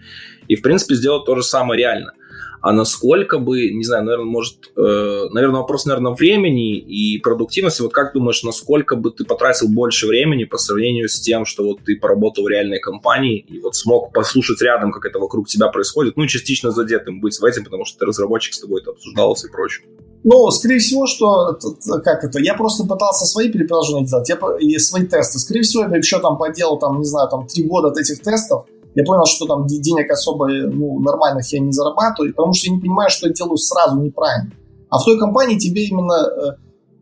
[0.48, 2.14] и в принципе сделать то же самое реально
[2.62, 7.82] а насколько бы, не знаю, наверное, может, э, наверное, вопрос, наверное, времени и продуктивности.
[7.82, 11.84] Вот как думаешь, насколько бы ты потратил больше времени по сравнению с тем, что вот
[11.84, 16.18] ты поработал в реальной компании и вот смог послушать рядом, как это вокруг тебя происходит,
[16.18, 19.50] ну, частично задетым быть в этом, потому что ты разработчик, с тобой это обсуждалось и
[19.50, 19.88] прочее.
[20.24, 21.58] Ну, скорее всего, что
[22.04, 25.40] как это, я просто пытался свои переприложения делать, я, и свои тесты.
[25.40, 28.66] Скорее всего, я еще там поделал, там, не знаю, там, три года от этих тестов,
[28.96, 32.82] я понял, что там денег особо ну, нормальных я не зарабатываю, потому что я не
[32.82, 34.52] понимаю, что я делаю сразу неправильно.
[34.90, 36.50] А в той компании тебе именно э,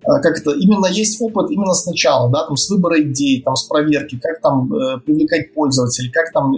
[0.04, 3.63] э, как это, именно есть опыт именно сначала, да, там с выбора идей, там с
[3.63, 6.54] проверки, как там э, привлекать пользователей, как там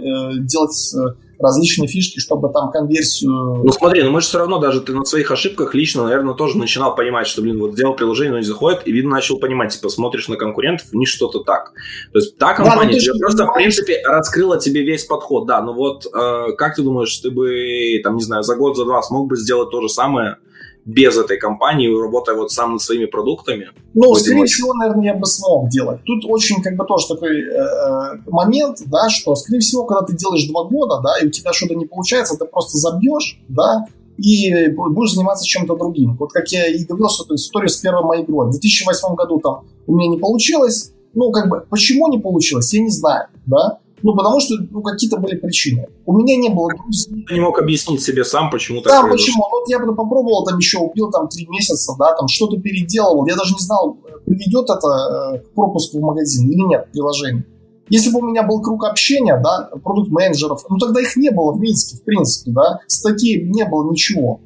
[0.46, 0.94] делать
[1.42, 3.62] различные фишки, чтобы там конверсию...
[3.64, 6.56] Ну смотри, ну мы же все равно даже ты на своих ошибках лично, наверное, тоже
[6.56, 9.88] начинал понимать, что, блин, вот сделал приложение, но не заходит, и, видно, начал понимать, типа,
[9.88, 11.72] смотришь на конкурентов, них что-то так.
[12.12, 15.72] То есть та компания да, тебе просто, в принципе, раскрыла тебе весь подход, да, ну
[15.72, 19.28] вот э, как ты думаешь, ты бы, там, не знаю, за год, за два смог
[19.28, 20.36] бы сделать то же самое,
[20.84, 23.68] без этой компании, работая вот сам над своими продуктами?
[23.94, 26.00] Ну, скорее всего, наверное, я бы смог делать.
[26.04, 30.16] Тут очень как бы тоже такой э, э, момент, да, что, скорее всего, когда ты
[30.16, 33.86] делаешь два года, да, и у тебя что-то не получается, ты просто забьешь, да,
[34.18, 36.16] и будешь заниматься чем-то другим.
[36.18, 38.48] Вот как я и говорил, что это история с первой моей игрой.
[38.48, 42.80] В 2008 году там у меня не получилось, ну, как бы, почему не получилось, я
[42.80, 45.88] не знаю, да, ну, потому что ну, какие-то были причины.
[46.06, 47.24] У меня не было друзей.
[47.26, 49.44] Ты не мог объяснить себе сам, почему так Да, почему.
[49.50, 53.26] Вот я бы попробовал там еще, убил там три месяца, да, там что-то переделывал.
[53.26, 54.88] Я даже не знал, приведет это
[55.34, 57.44] э, к пропуску в магазин или нет, приложение.
[57.88, 61.60] Если бы у меня был круг общения, да, продукт-менеджеров, ну тогда их не было в
[61.60, 64.40] Минске, в принципе, да, статей не было ничего.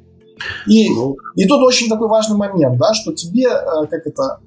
[0.67, 4.39] И, ну, и тут очень такой важный момент, да, что тебе, э, как это,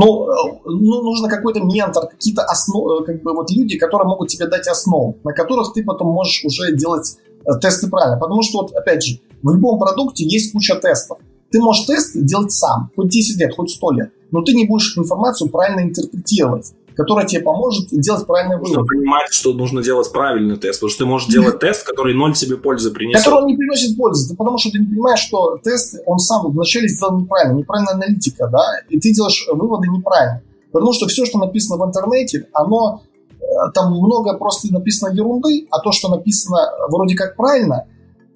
[0.00, 4.28] ну, э, ну, нужно какой-то ментор, какие-то основы, э, как бы вот люди, которые могут
[4.28, 8.16] тебе дать основу, на которых ты потом можешь уже делать э, тесты правильно.
[8.16, 11.18] Потому что, вот, опять же, в любом продукте есть куча тестов.
[11.50, 14.96] Ты можешь тесты делать сам, хоть 10 лет, хоть 100 лет, но ты не будешь
[14.96, 18.70] информацию правильно интерпретировать которая тебе поможет делать правильный вывод.
[18.70, 22.34] Нужно понимать, что нужно делать правильный тест, потому что ты можешь делать тест, который ноль
[22.34, 23.24] тебе пользы принесет.
[23.24, 26.88] Который он не приносит пользы, потому что ты не понимаешь, что тест, он сам вначале
[26.88, 30.42] сделал неправильно, неправильная аналитика, да, и ты делаешь выводы неправильно.
[30.72, 33.02] Потому что все, что написано в интернете, оно
[33.40, 36.58] э, там много просто написано ерунды, а то, что написано
[36.88, 37.86] вроде как правильно,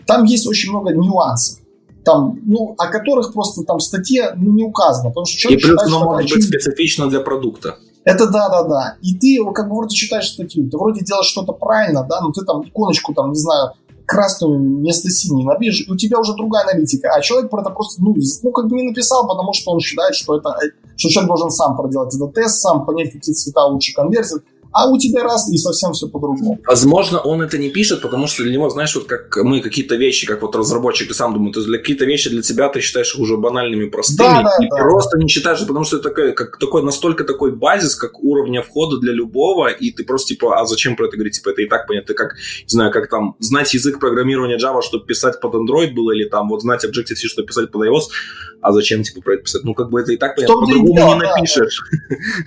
[0.06, 1.58] там есть очень много нюансов
[2.04, 5.10] там, ну, о которых просто там в статье ну, не указано.
[5.10, 7.76] Потому что и плюс оно может быть специфично для продукта.
[8.04, 8.96] Это да-да-да.
[9.00, 12.44] И ты как бы вроде читаешь статью, ты вроде делаешь что-то правильно, да, но ты
[12.44, 13.72] там иконочку там, не знаю,
[14.06, 17.10] красную вместо синей набьешь, и у тебя уже другая аналитика.
[17.14, 20.14] А человек про это просто, ну, ну, как бы не написал, потому что он считает,
[20.14, 20.54] что это,
[20.96, 24.98] что человек должен сам проделать этот тест, сам понять, какие цвета лучше конвертят, а у
[24.98, 26.58] тебя раз и совсем все по-другому.
[26.66, 30.26] Возможно, он это не пишет, потому что для него, знаешь, вот как мы какие-то вещи,
[30.26, 33.88] как вот разработчик, ты сам думаешь, для какие-то вещи для тебя ты считаешь уже банальными,
[33.88, 34.76] простыми, да, да, и да.
[34.76, 38.98] просто не считаешь, потому что это такой, как, такой, настолько такой базис, как уровня входа
[38.98, 41.86] для любого, и ты просто типа, а зачем про это говорить, типа, это и так
[41.86, 45.92] понятно, ты как, не знаю, как там, знать язык программирования Java, чтобы писать под Android
[45.92, 48.02] было, или там, вот знать Objective-C, чтобы писать под iOS,
[48.60, 49.64] а зачем, типа, про это писать?
[49.64, 51.82] Ну, как бы это и так понятно, по-другому не напишешь.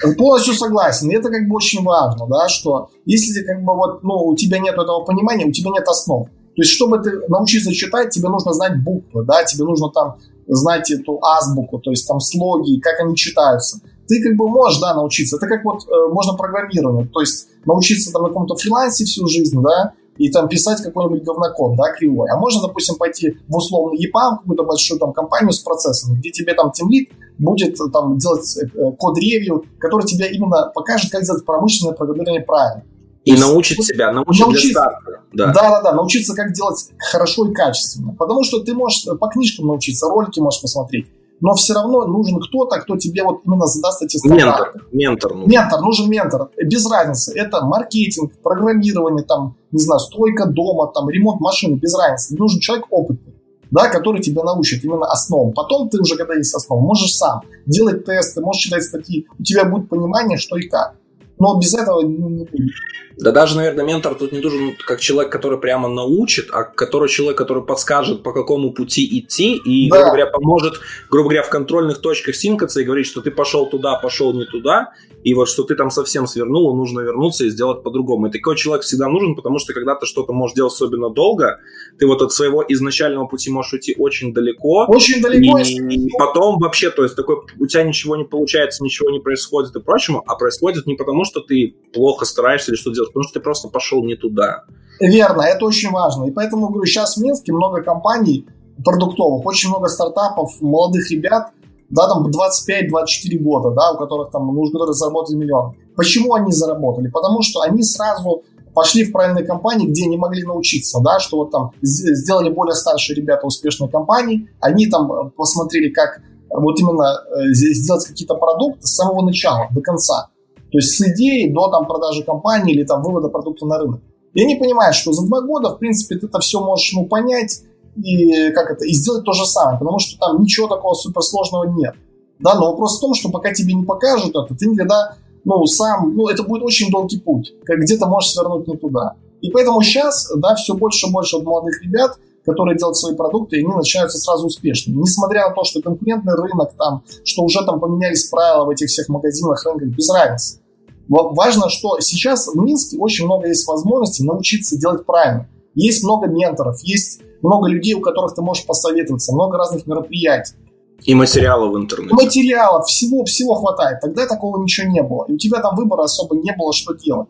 [0.03, 0.13] Да.
[0.17, 4.36] Полностью согласен, это как бы очень важно, да, что если как бы вот, ну, у
[4.36, 6.28] тебя нет этого понимания, у тебя нет основ.
[6.28, 10.15] То есть, чтобы ты научиться читать, тебе нужно знать буквы, да, тебе нужно там
[10.47, 13.80] знать эту азбуку, то есть там слоги, как они читаются.
[14.08, 15.38] Ты как бы можешь, да, научиться.
[15.38, 19.60] Это как вот э, можно программирование, то есть научиться там на каком-то фрилансе всю жизнь,
[19.62, 22.30] да, и там писать какой-нибудь говнокод, да, кривой.
[22.30, 26.54] А можно, допустим, пойти в условный EPAM, какую-то большую там компанию с процессами, где тебе
[26.54, 31.93] там тимлит будет э, там делать э, код-ревью, который тебе именно покажет, как сделать промышленное
[31.93, 32.83] программирование правильно.
[33.23, 35.21] И научить себя, научить научиться, для старта.
[35.33, 35.47] Да.
[35.47, 38.13] да, да, да, научиться, как делать хорошо и качественно.
[38.13, 41.07] Потому что ты можешь по книжкам научиться, ролики можешь посмотреть.
[41.41, 44.79] Но все равно нужен кто-то, кто тебе вот именно задаст эти стандарты.
[44.91, 44.93] Ментор.
[44.93, 45.49] Ментор нужен.
[45.49, 46.49] Ментор, нужен ментор.
[46.63, 47.37] Без разницы.
[47.37, 52.37] Это маркетинг, программирование, там, не знаю, стройка дома, там, ремонт машины, без разницы.
[52.37, 53.34] Нужен человек опытный
[53.71, 55.54] да, который тебя научит именно основам.
[55.54, 59.65] Потом ты уже, когда есть основа, можешь сам делать тесты, можешь читать статьи, у тебя
[59.65, 60.95] будет понимание, что и как.
[61.38, 62.71] Но без этого не будет.
[63.17, 67.38] Да даже, наверное, ментор тут не нужен как человек, который прямо научит, а который человек,
[67.38, 69.97] который подскажет, по какому пути идти и, да.
[69.97, 73.95] грубо говоря, поможет, грубо говоря, в контрольных точках синкаться и говорить, что ты пошел туда,
[73.95, 74.91] пошел не туда,
[75.23, 78.28] и вот что ты там совсем свернул, нужно вернуться и сделать по-другому.
[78.28, 81.60] И такой человек всегда нужен, потому что когда ты что-то можешь делать особенно долго,
[81.97, 84.86] ты вот от своего изначального пути можешь уйти очень далеко.
[84.88, 85.58] Очень далеко.
[85.60, 89.75] И, и потом вообще, то есть такой, у тебя ничего не получается, ничего не происходит
[89.75, 93.39] и прочему, а происходит не потому, что ты плохо стараешься или что делать, потому что
[93.39, 94.63] ты просто пошел не туда.
[94.99, 96.25] Верно, это очень важно.
[96.25, 98.47] И поэтому, говорю, сейчас в Минске много компаний
[98.83, 101.51] продуктовых, очень много стартапов, молодых ребят,
[101.89, 105.75] да, там 25-24 года, да, у которых там, ну, которые заработали миллион.
[105.95, 107.09] Почему они заработали?
[107.09, 111.51] Потому что они сразу пошли в правильные компании, где они могли научиться, да, что вот
[111.51, 117.53] там сделали более старшие ребята успешной компании, они там э, посмотрели, как вот именно э,
[117.53, 120.29] сделать какие-то продукты с самого начала до конца.
[120.75, 124.01] То есть с идеей до там продажи компании или там вывода продукта на рынок.
[124.33, 127.61] И они понимают, что за два года, в принципе, ты это все можешь ну, понять,
[127.95, 131.93] и как это, и сделать то же самое, потому что там ничего такого суперсложного нет.
[132.39, 136.13] Да, но вопрос в том, что пока тебе не покажут это, ты никогда, ну, сам,
[136.13, 139.13] ну, это будет очень долгий путь, как где-то можешь свернуть не туда.
[139.39, 143.63] И поэтому сейчас, да, все больше и больше молодых ребят, которые делают свои продукты, и
[143.63, 144.97] они начинаются сразу успешными.
[144.97, 149.07] Несмотря на то, что конкурентный рынок там, что уже там поменялись правила в этих всех
[149.07, 150.59] магазинах, рынках, без разницы.
[151.07, 155.47] Важно, что сейчас в Минске очень много есть возможностей научиться делать правильно.
[155.75, 160.55] Есть много менторов, есть много людей, у которых ты можешь посоветоваться, много разных мероприятий.
[161.03, 162.15] И материалов в интернете.
[162.15, 163.99] Материалов, всего-всего хватает.
[163.99, 165.25] Тогда такого ничего не было.
[165.27, 167.29] И у тебя там выбора особо не было, что делать.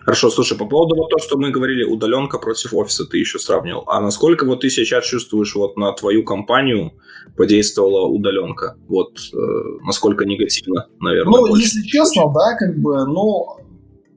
[0.00, 3.84] Хорошо, слушай, по поводу вот того, что мы говорили, удаленка против офиса, ты еще сравнивал.
[3.86, 6.92] А насколько вот ты сейчас чувствуешь вот на твою компанию
[7.36, 8.76] подействовала удаленка?
[8.88, 9.36] Вот э,
[9.84, 11.62] насколько негативно, наверное, Ну, больше.
[11.62, 13.46] если честно, да, как бы, ну,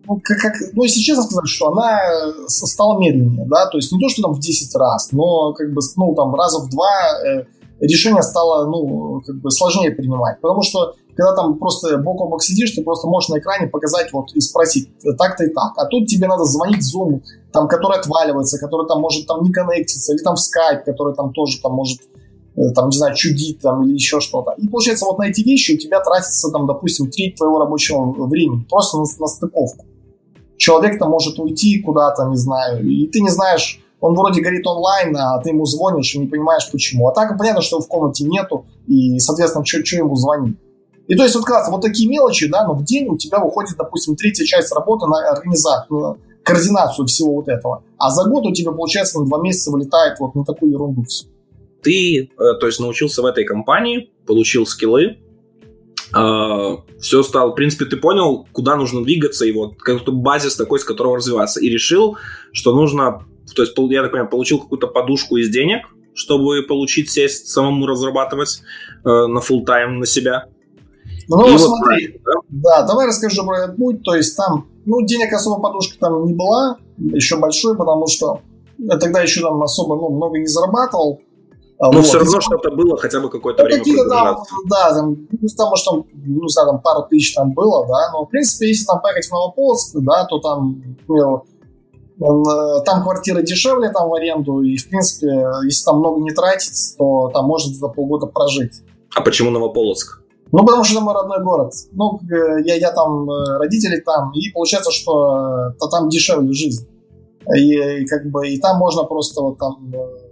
[0.08, 2.00] ну, как, как, ну, если честно сказать, что она
[2.48, 5.82] стала медленнее, да, то есть не то, что там в 10 раз, но как бы,
[5.98, 6.90] ну, там раза в два
[7.26, 7.46] э,
[7.80, 12.44] решение стало, ну, как бы сложнее принимать, потому что когда там просто бок о бок
[12.44, 16.08] сидишь, ты просто можешь на экране показать вот и спросить так-то и так, а тут
[16.08, 17.22] тебе надо звонить в Zoom,
[17.52, 21.34] там, который отваливается, который там может там не коннектиться, или там в Skype, который там
[21.34, 22.02] тоже там может
[22.56, 24.54] э, там, не знаю, чудить там или еще что-то.
[24.58, 28.66] И получается, вот на эти вещи у тебя тратится там, допустим, треть твоего рабочего времени
[28.70, 29.86] просто на, на стыковку
[30.64, 35.40] человек-то может уйти куда-то, не знаю, и ты не знаешь, он вроде горит онлайн, а
[35.42, 37.08] ты ему звонишь и не понимаешь почему.
[37.08, 40.58] А так понятно, что в комнате нету, и, соответственно, что ему звонить.
[41.08, 43.76] И то есть вот как вот такие мелочи, да, но в день у тебя выходит,
[43.78, 47.84] допустим, третья часть работы на организацию, на координацию всего вот этого.
[47.98, 51.26] А за год у тебя, получается, на два месяца вылетает вот на такую ерунду все.
[51.82, 55.18] Ты, э, то есть, научился в этой компании, получил скиллы,
[56.16, 60.78] Uh, все стало, в принципе, ты понял, куда нужно двигаться, и вот как-то базис такой,
[60.78, 61.60] с которого развиваться.
[61.60, 62.18] И решил,
[62.52, 67.48] что нужно, то есть, я так понимаю, получил какую-то подушку из денег, чтобы получить сесть,
[67.48, 68.62] самому разрабатывать
[69.04, 70.46] uh, на full тайм на себя.
[71.28, 72.82] Ну, и смотри, вот, да?
[72.82, 74.04] да, давай расскажу про этот путь.
[74.04, 78.42] То есть там, ну, денег особо подушка там не была, еще большой, потому что
[78.78, 81.22] я тогда еще там особо ну, много не зарабатывал.
[81.80, 82.06] А, Но вот.
[82.06, 84.38] все равно что-то было хотя бы какое-то ну, время какие-то там,
[84.70, 88.26] да, там, ну, там, может, там, ну, знаю, там пару тысяч там было, да, но,
[88.26, 91.42] в принципе, если там поехать в Новополоцк, да, то там, например,
[92.20, 95.28] э, там квартиры дешевле там в аренду, и, в принципе,
[95.66, 98.82] если там много не тратить, то там можно за полгода прожить.
[99.16, 100.23] А почему Новополоцк?
[100.54, 101.74] Ну, потому что это мой родной город.
[101.94, 102.20] Ну,
[102.64, 106.88] я, я там, э, родители там, и получается, что то там дешевле жизнь.
[107.58, 110.24] И, и как бы, и там можно просто вот там э,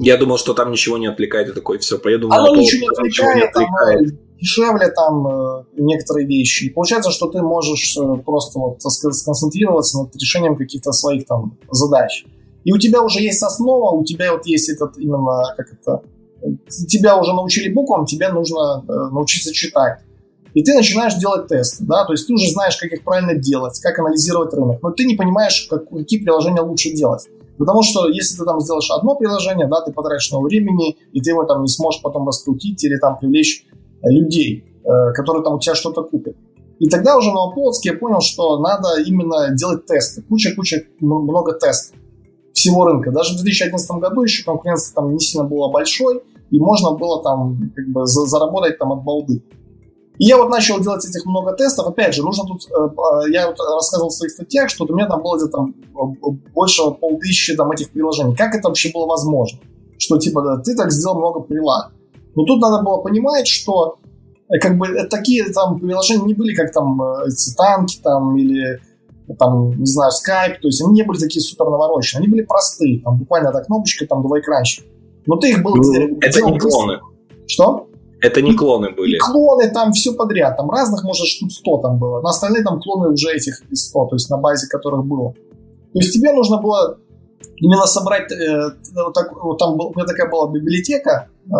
[0.00, 3.52] я думал, что там ничего не отвлекает, и такой, все, поеду Оно ничего не отвлекает,
[3.52, 3.66] там,
[4.40, 6.66] дешевле там э, некоторые вещи.
[6.66, 12.24] И получается, что ты можешь э, просто вот сконцентрироваться над решением каких-то своих там задач.
[12.62, 16.02] И у тебя уже есть основа, у тебя вот есть этот именно, как это,
[16.68, 20.00] тебя уже научили буквам, тебе нужно э, научиться читать.
[20.54, 23.78] И ты начинаешь делать тесты, да, то есть ты уже знаешь, как их правильно делать,
[23.80, 27.28] как анализировать рынок, но ты не понимаешь, как, какие приложения лучше делать.
[27.58, 31.30] Потому что если ты там сделаешь одно приложение, да, ты потратишь много времени, и ты
[31.30, 33.66] его там не сможешь потом раскрутить или там привлечь
[34.02, 36.36] э, людей, э, которые там у тебя что-то купят.
[36.78, 40.22] И тогда уже на Полоцке я понял, что надо именно делать тесты.
[40.22, 41.97] Куча-куча, много тестов
[42.58, 43.10] всего рынка.
[43.10, 47.70] Даже в 2011 году еще конкуренция там не сильно была большой, и можно было там
[47.74, 49.42] как бы заработать там от балды.
[50.18, 51.86] И я вот начал делать этих много тестов.
[51.86, 52.62] Опять же, нужно тут...
[52.70, 56.30] Э, э, я вот рассказывал в своих статьях, что у меня там было где-то э,
[56.52, 58.34] больше полтысячи там этих приложений.
[58.36, 59.60] Как это вообще было возможно?
[59.96, 61.92] Что типа ты так сделал много прилаг.
[62.34, 63.98] Но тут надо было понимать, что
[64.60, 68.80] как бы такие там приложения не были, как там эти танки там или
[69.34, 73.02] там, не знаю, Skype, то есть они не были такие супер навороченные, они были простые,
[73.02, 74.86] там буквально одна кнопочка, там два экранчика.
[75.26, 75.76] Но ты их был...
[75.76, 77.00] Ну, это не клоны.
[77.46, 77.88] Что?
[78.20, 79.16] Это не клоны были.
[79.16, 80.56] И клоны там все подряд.
[80.56, 82.20] Там разных, может, штук 100 там было.
[82.20, 85.32] На остальные там клоны уже этих 100, то есть на базе которых было.
[85.32, 86.98] То есть тебе нужно было
[87.56, 88.30] именно собрать...
[88.32, 91.50] Э, вот так, вот там был, у меня такая была библиотека, э,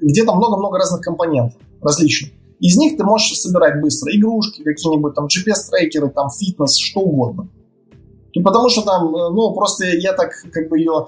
[0.00, 2.32] где там много-много разных компонентов различных.
[2.60, 7.48] Из них ты можешь собирать быстро игрушки, какие-нибудь там GPS-трекеры, там фитнес, что угодно.
[8.32, 11.06] И потому что там, э, ну, просто я так как бы ее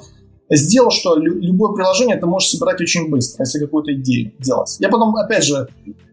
[0.50, 4.76] сделал, что любое приложение ты можешь собирать очень быстро, если какую-то идею делать.
[4.78, 5.68] Я потом, опять же,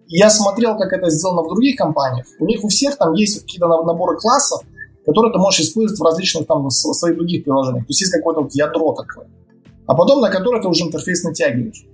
[0.08, 2.26] я смотрел, как это сделано в других компаниях.
[2.40, 4.62] У них у всех там есть какие-то наборы классов,
[5.06, 7.86] которые ты можешь использовать в различных там своих других приложениях.
[7.86, 9.28] То есть есть какое-то вот ядро такое.
[9.88, 11.86] А потом на которое ты уже интерфейс натягиваешь.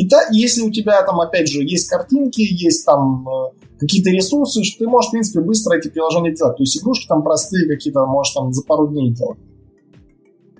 [0.00, 4.62] И та, если у тебя там, опять же, есть картинки, есть там э, какие-то ресурсы,
[4.78, 6.56] ты можешь, в принципе, быстро эти приложения делать.
[6.56, 9.38] То есть игрушки там простые какие-то, можешь там за пару дней делать.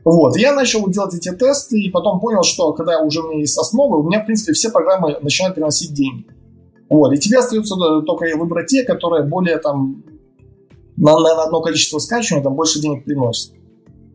[0.04, 3.56] Вот, я начал делать эти тесты, и потом понял, что когда уже у меня есть
[3.56, 6.26] основы, у меня, в принципе, все программы начинают приносить деньги.
[6.90, 10.04] Вот, и тебе остается только выбрать те, которые более там
[10.98, 13.54] на, на одно количество скачивания там больше денег приносят.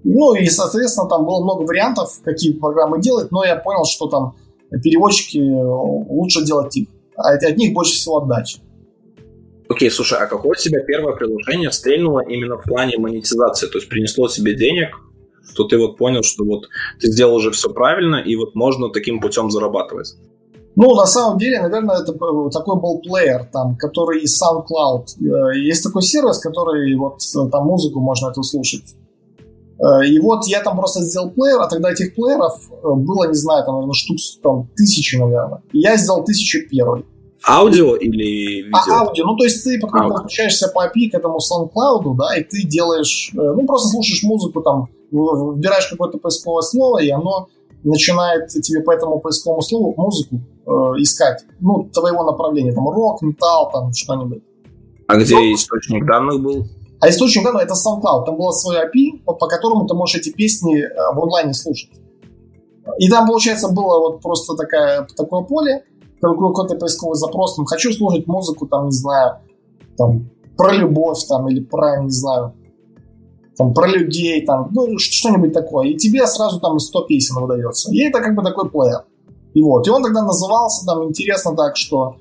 [0.03, 4.35] Ну и, соответственно, там было много вариантов, какие программы делать, но я понял, что там
[4.81, 6.89] переводчики лучше делать их.
[7.17, 8.59] А от них больше всего отдачи.
[9.67, 13.67] Окей, слушай, а какое у тебя первое приложение стрельнуло именно в плане монетизации?
[13.67, 14.89] То есть принесло себе денег,
[15.49, 16.67] что ты вот понял, что вот
[16.99, 20.15] ты сделал уже все правильно, и вот можно таким путем зарабатывать?
[20.75, 25.05] Ну, на самом деле, наверное, это такой был плеер, там, который из SoundCloud.
[25.21, 28.95] Э, есть такой сервис, который вот там музыку можно эту слушать.
[29.79, 33.35] Э, и вот я там просто сделал плеер, а тогда этих плееров э, было, не
[33.35, 35.61] знаю, там, наверное, штук там, тысячи, наверное.
[35.71, 37.05] И я сделал тысячу первый.
[37.47, 38.77] Аудио или видео?
[38.91, 39.25] А, аудио.
[39.25, 43.29] Ну, то есть ты потом подключаешься по API к этому SoundCloud, да, и ты делаешь,
[43.33, 47.47] ну, просто слушаешь музыку там вбираешь какое-то поисковое слово, и оно
[47.83, 51.43] начинает тебе по этому поисковому слову музыку э, искать.
[51.59, 52.73] Ну, твоего направления.
[52.73, 54.43] Там рок, металл, там что-нибудь.
[55.07, 55.53] А где Но...
[55.53, 56.65] источник данных был?
[56.99, 58.25] А источник данных это SoundCloud.
[58.25, 61.91] Там было свое API, по, которому ты можешь эти песни э, в онлайне слушать.
[62.99, 65.83] И там, получается, было вот просто такая, такое поле,
[66.21, 67.55] какой-то поисковый запрос.
[67.55, 69.39] Там, хочу слушать музыку, там, не знаю,
[69.97, 72.53] там, про любовь, там, или про, не знаю,
[73.57, 75.89] там, про людей, там, ну, что-нибудь такое.
[75.89, 77.91] И тебе сразу там 100 песен выдается.
[77.91, 79.03] И это как бы такой плеер.
[79.53, 79.87] И вот.
[79.87, 82.17] И он тогда назывался там интересно так, что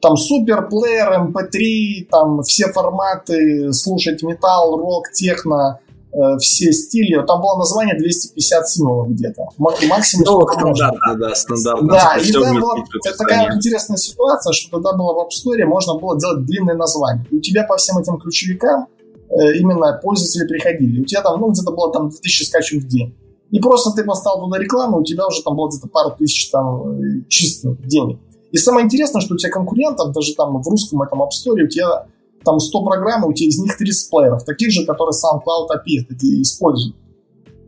[0.00, 5.80] там супер плеер, MP3, эм там все форматы, слушать металл, рок, техно,
[6.12, 7.24] э, все стили.
[7.26, 9.48] Там было название 250 символов где-то.
[9.58, 10.24] Максимум.
[10.26, 11.88] Ну, стандартно, да, стандартно.
[11.88, 12.74] Да, и там была
[13.16, 17.24] такая интересная ситуация, что тогда было в App Store, можно было делать длинное название.
[17.30, 18.86] И у тебя по всем этим ключевикам
[19.30, 21.02] Э, именно пользователи приходили.
[21.02, 23.14] У тебя там, ну, где-то было там 2000 скачек в день.
[23.50, 26.98] И просто ты поставил туда рекламу, у тебя уже там было где-то пару тысяч там
[26.98, 28.18] э, чисто денег.
[28.50, 31.68] И самое интересное, что у тебя конкурентов, даже там в русском этом App Store, у
[31.68, 32.06] тебя
[32.44, 36.96] там 100 программ, у тебя из них 30 плееров, таких же, которые SoundCloud API используют.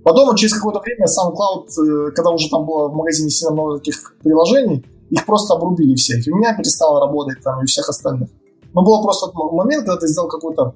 [0.03, 4.15] Потом, через какое-то время, SoundCloud, э, когда уже там было в магазине сильно много таких
[4.23, 6.27] приложений, их просто обрубили всех.
[6.27, 8.31] И у меня перестало работать там, и у всех остальных.
[8.73, 10.75] Но был просто момент, когда ты сделал какую-то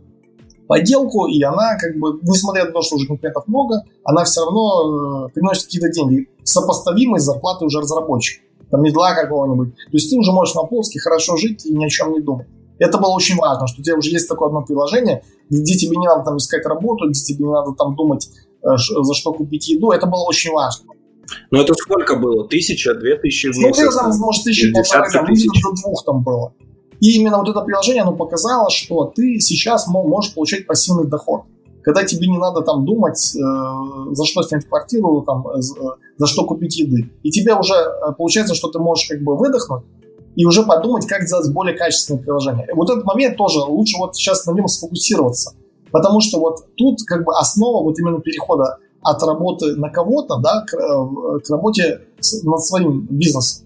[0.66, 5.26] поделку, и она, как бы, несмотря на то, что уже конкурентов много, она все равно
[5.26, 8.42] э, приносит какие-то деньги, сопоставимые с зарплатой уже разработчика.
[8.70, 9.74] Там медла какого-нибудь.
[9.74, 12.46] То есть ты уже можешь на полске хорошо жить и ни о чем не думать.
[12.78, 16.06] Это было очень важно, что у тебя уже есть такое одно приложение, где тебе не
[16.06, 18.28] надо там искать работу, где тебе не надо там думать,
[18.62, 19.92] э, за что купить еду.
[19.92, 20.86] Это было очень важно.
[21.50, 22.48] Ну это сколько было?
[22.48, 23.84] Тысяча, две тысячи в месяц?
[23.84, 25.62] Ну, там, может, тысяча, полтора, там, тысяч.
[25.62, 26.52] до двух там было.
[27.00, 31.42] И именно вот это приложение, оно показало, что ты сейчас можешь получать пассивный доход.
[31.84, 35.60] Когда тебе не надо там думать, э, за что снять квартиру, там, э,
[36.16, 37.10] за что купить еды.
[37.22, 39.84] И тебе уже э, получается, что ты можешь как бы выдохнуть
[40.36, 42.66] и уже подумать, как сделать более качественное приложение.
[42.74, 45.54] Вот этот момент тоже лучше вот сейчас на нем сфокусироваться.
[45.92, 50.64] Потому что вот тут как бы основа вот именно перехода от работы на кого-то, да,
[50.66, 52.00] к, э, к работе
[52.42, 53.63] над своим бизнесом.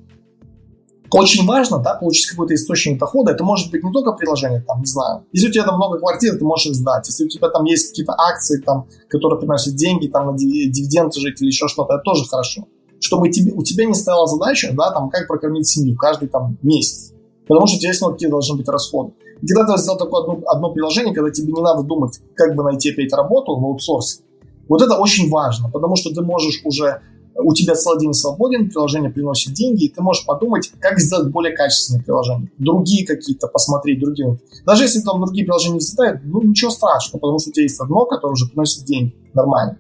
[1.11, 3.33] Очень важно, да, получить какой-то источник дохода.
[3.33, 5.25] Это может быть не только приложение, там, не знаю.
[5.33, 7.07] Если у тебя там много квартир, ты можешь их сдать.
[7.09, 11.41] Если у тебя там есть какие-то акции, там, которые приносят деньги, там, на дивиденды жить
[11.41, 12.67] или еще что-то, это тоже хорошо.
[13.01, 17.13] Чтобы тебе, у тебя не стояла задача, да, там, как прокормить семью каждый там месяц.
[17.47, 19.13] Потому что у тебя есть ну, какие должны быть расходы.
[19.41, 22.63] И когда ты сделал такое одно, одно приложение, когда тебе не надо думать, как бы
[22.65, 24.21] найти опять работу в аутсорсе,
[24.69, 27.01] вот это очень важно, потому что ты можешь уже
[27.39, 31.55] у тебя целый день свободен, приложение приносит деньги, и ты можешь подумать, как сделать более
[31.57, 32.51] качественное приложение.
[32.59, 34.39] Другие какие-то, посмотреть другие.
[34.67, 37.81] Даже если там другие приложения не взлетают, ну ничего страшного, потому что у тебя есть
[37.81, 39.15] одно, которое уже приносит деньги.
[39.35, 39.79] Нормально.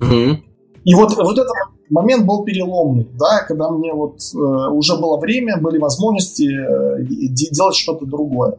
[0.00, 0.36] Mm-hmm.
[0.84, 1.52] И вот, вот этот
[1.88, 7.76] момент был переломный, да, когда мне вот э, уже было время, были возможности э, делать
[7.76, 8.58] что-то другое.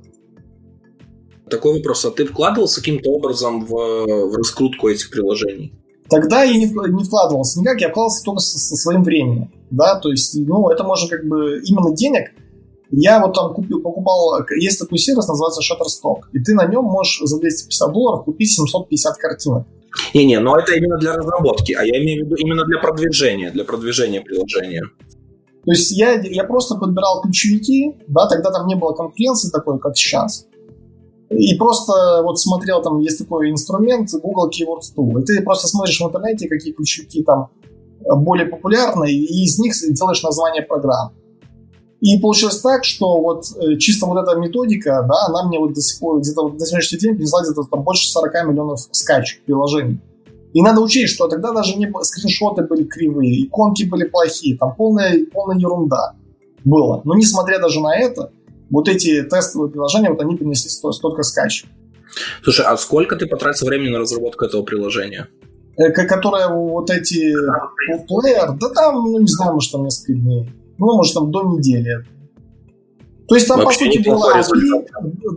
[1.49, 5.73] Такой вопрос, а ты вкладывался каким-то образом в, в раскрутку этих приложений?
[6.09, 10.09] Тогда я не, не вкладывался никак, я вкладывался только со, со своим временем, да, то
[10.09, 12.31] есть, ну, это можно как бы именно денег.
[12.89, 17.19] Я вот там купил, покупал, есть такой сервис, называется Shutterstock, и ты на нем можешь
[17.21, 19.67] за 250 долларов купить 750 картинок.
[20.13, 23.65] Не-не, но это именно для разработки, а я имею в виду именно для продвижения, для
[23.65, 24.83] продвижения приложения.
[25.65, 29.97] То есть я, я просто подбирал ключевики, да, тогда там не было конкуренции такой, как
[29.97, 30.45] сейчас.
[31.29, 35.21] И просто вот смотрел, там есть такой инструмент Google Keywords Tool.
[35.21, 37.49] И ты просто смотришь в интернете, какие ключевики там
[38.05, 41.11] более популярны, и из них делаешь название программ.
[41.99, 45.81] И получилось так, что вот э, чисто вот эта методика, да, она мне вот до
[45.81, 49.99] сих пор, где-то вот на сегодняшний день принесла где-то там больше 40 миллионов скачек приложений.
[50.53, 55.25] И надо учесть, что тогда даже не скриншоты были кривые, иконки были плохие, там полная,
[55.25, 56.13] полная ерунда
[56.63, 57.01] было.
[57.03, 58.31] Но несмотря даже на это,
[58.69, 61.69] вот эти тестовые приложения, вот они принесли столько скачек.
[62.43, 65.27] Слушай, а сколько ты потратил времени на разработку этого приложения?
[65.77, 67.33] Э, которое вот эти
[68.07, 70.49] плеер, да там, ну не знаю, может там несколько дней.
[70.79, 72.05] Ну, может там до недели.
[73.27, 74.33] То есть там, Вообще по сути, было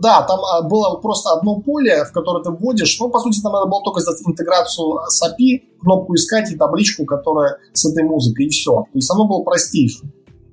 [0.01, 2.97] да, там а, было просто одно поле, в которое ты вводишь.
[2.99, 7.05] Ну, по сути, там надо было только сделать интеграцию с API, кнопку искать и табличку,
[7.05, 8.71] которая с этой музыкой, и все.
[8.71, 10.09] То есть оно было простейшее.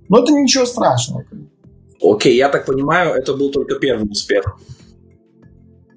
[0.08, 1.24] Но это ничего страшного.
[2.02, 4.44] Окей, я так понимаю, это был только первый успех.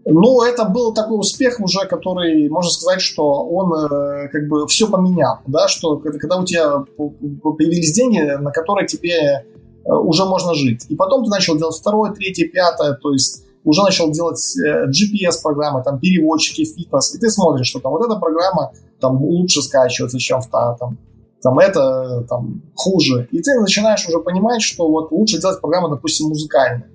[0.04, 4.90] Ну, это был такой успех уже, который, можно сказать, что он э, как бы все
[4.90, 9.44] поменял, да, что когда у тебя появились деньги, на которые тебе э,
[9.86, 10.86] уже можно жить.
[10.90, 15.84] И потом ты начал делать второе, третье, пятое, то есть уже начал делать э, GPS-программы,
[15.84, 20.42] там, переводчики, фитнес, и ты смотришь, что там вот эта программа там лучше скачивается, чем
[20.42, 20.98] в та, там,
[21.42, 23.28] там это там хуже.
[23.32, 26.90] И ты начинаешь уже понимать, что вот лучше делать программы, допустим, музыкальные.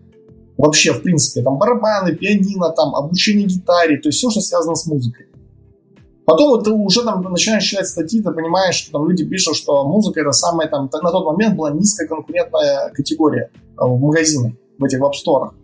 [0.57, 4.87] Вообще, в принципе, там барабаны, пианино, там обучение гитаре, то есть все, что связано с
[4.87, 5.27] музыкой.
[6.25, 9.87] Потом вот ты уже там начинаешь читать статьи, ты понимаешь, что там люди пишут, что
[9.87, 14.85] музыка это самая там, на тот момент была низкая конкурентная категория э, в магазинах, в
[14.85, 15.55] этих веб-сторах.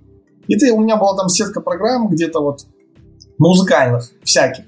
[0.47, 2.66] И ты, у меня была там сетка программ где-то вот
[3.39, 4.64] музыкальных, всяких.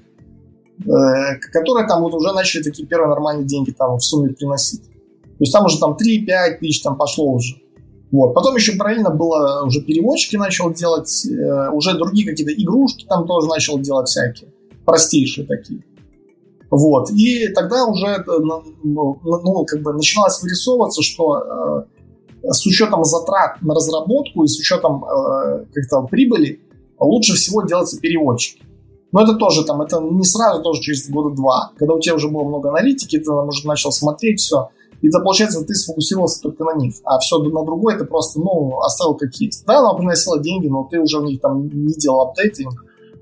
[0.83, 4.83] Э, которые там вот уже начали такие первые нормальные деньги там в сумме приносить.
[4.83, 7.55] То есть там уже там 3-5 тысяч там пошло уже.
[8.11, 8.33] Вот.
[8.33, 13.47] Потом еще параллельно было, уже переводчики начал делать, э, уже другие какие-то игрушки там тоже
[13.47, 14.51] начал делать всякие,
[14.85, 15.83] простейшие такие.
[16.69, 17.09] Вот.
[17.11, 21.85] И тогда уже ну, ну, ну, как бы начиналось вырисовываться, что
[22.43, 26.59] э, с учетом затрат на разработку и с учетом э, как-то прибыли
[26.99, 28.61] лучше всего делаться переводчики.
[29.15, 31.71] Но это тоже там, это не сразу, тоже через года два.
[31.77, 35.21] Когда у тебя уже было много аналитики, ты там уже начал смотреть все, и это
[35.21, 36.95] получается, ты сфокусировался только на них.
[37.05, 39.63] А все на другое ты просто, ну, оставил как есть.
[39.65, 42.65] Да, она приносила деньги, но ты уже в них там не делал апдейты.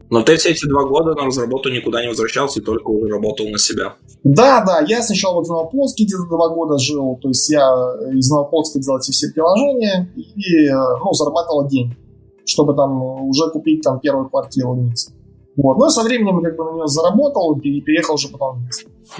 [0.09, 3.47] Но ты все эти два года на разработку никуда не возвращался и только уже работал
[3.49, 3.93] на себя.
[4.23, 7.69] Да, да, я сначала вот в Новополске где-то два года жил, то есть я
[8.11, 11.95] из Новополска делал эти все приложения и, ну, зарабатывал деньги,
[12.45, 15.13] чтобы там уже купить там первую квартиру в Минске.
[15.55, 15.77] Вот.
[15.77, 18.67] Но со временем как бы на нее заработал и переехал уже потом.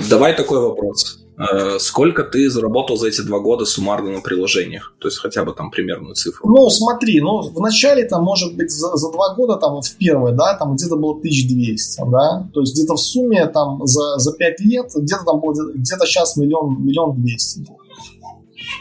[0.09, 1.23] Давай такой вопрос.
[1.37, 4.93] Э, сколько ты заработал за эти два года суммарно на приложениях?
[4.99, 6.47] То есть хотя бы там примерную цифру.
[6.47, 10.31] Ну, смотри, ну, в начале там, может быть, за, за два года, там, в первое,
[10.31, 14.59] да, там где-то было 1200, да, то есть где-то в сумме там за, за пять
[14.59, 17.65] лет, где-то там было, где-то сейчас миллион, миллион двести.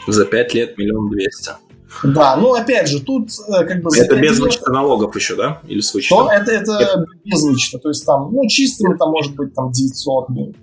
[0.07, 1.51] За пять лет миллион двести.
[2.03, 3.89] Да, ну опять же, тут э, как бы...
[3.95, 5.61] Это без вычета налогов еще, да?
[5.67, 6.27] Или с вычетом?
[6.27, 10.29] Это, это, это без вычета, то есть там, ну, чистыми там может быть там 900.
[10.29, 10.53] Ну.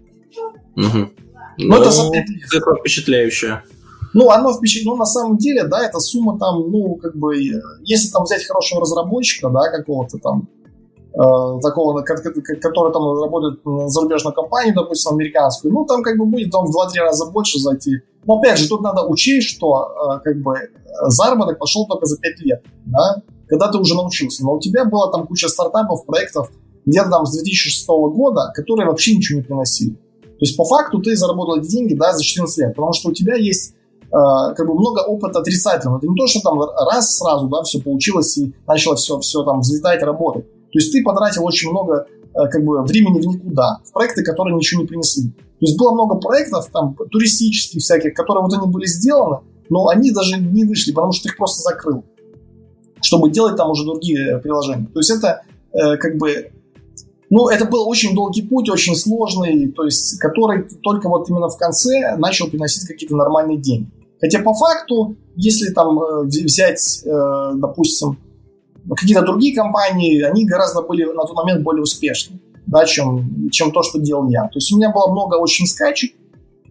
[0.77, 1.11] Угу.
[1.59, 2.49] Ну, это за 5 лет.
[2.49, 3.65] Цифра впечатляющая.
[4.13, 4.87] Ну, оно впечатляет.
[4.87, 7.37] Ну, на самом деле, да, эта сумма там, ну, как бы,
[7.85, 10.60] если там взять хорошего разработчика, да, какого-то там, э,
[11.13, 16.67] такого, который там работает на зарубежную компанию, допустим, американскую, ну, там как бы будет там
[16.67, 18.03] в 2-3 раза больше зайти.
[18.27, 20.55] Но опять же, тут надо учесть, что э, как бы
[21.09, 24.45] заработок пошел только за 5 лет, да, когда ты уже научился.
[24.45, 26.51] Но у тебя была там куча стартапов, проектов,
[26.87, 29.95] где-то там с 2006 года, которые вообще ничего не приносили.
[30.23, 33.13] То есть по факту ты заработал эти деньги да, за 14 лет, потому что у
[33.13, 33.75] тебя есть
[34.07, 35.99] э, как бы много опыта отрицательного.
[35.99, 39.61] Это не то, что там раз сразу да, все получилось и начало все, все там
[39.61, 40.47] взлетать, работать.
[40.73, 44.57] То есть ты потратил очень много э, как бы времени в никуда, в проекты, которые
[44.57, 45.31] ничего не принесли.
[45.31, 50.11] То есть было много проектов там туристических всяких, которые вот они были сделаны, но они
[50.11, 52.05] даже не вышли, потому что ты их просто закрыл,
[53.03, 54.87] чтобы делать там уже другие приложения.
[54.87, 55.43] То есть это
[55.73, 56.51] э, как бы
[57.31, 61.57] ну, это был очень долгий путь, очень сложный, то есть, который только вот именно в
[61.57, 63.89] конце начал приносить какие-то нормальные деньги.
[64.21, 68.19] Хотя по факту, если там э, взять, э, допустим,
[68.95, 73.83] какие-то другие компании, они гораздо были на тот момент более успешны, да, чем, чем то,
[73.83, 74.45] что делал я.
[74.45, 76.13] То есть у меня было много очень скачек,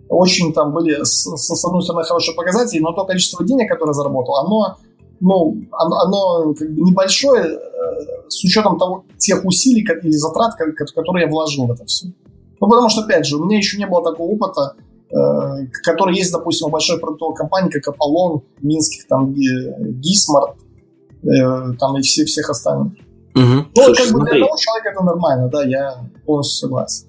[0.09, 4.35] очень там были, с, с одной стороны, хорошие показатели, но то количество денег, которое заработал,
[4.35, 4.77] оно
[5.21, 7.57] ну, оно, оно как бы небольшое э,
[8.29, 12.07] с учетом того, тех усилий или затрат, которые я вложил в это все.
[12.59, 14.75] Ну, потому что, опять же, у меня еще не было такого опыта,
[15.09, 20.55] э, который есть, допустим, у большой продуктовой компании, как Аполлон, Минских, там, Гисмарт,
[21.23, 22.93] э, там, и все, всех остальных.
[23.35, 23.43] Угу.
[23.43, 27.07] Ну, Слушай, как бы для одного человека это нормально, да, я полностью согласен.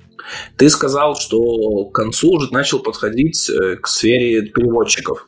[0.56, 5.26] Ты сказал, что к концу уже начал подходить э, к сфере переводчиков.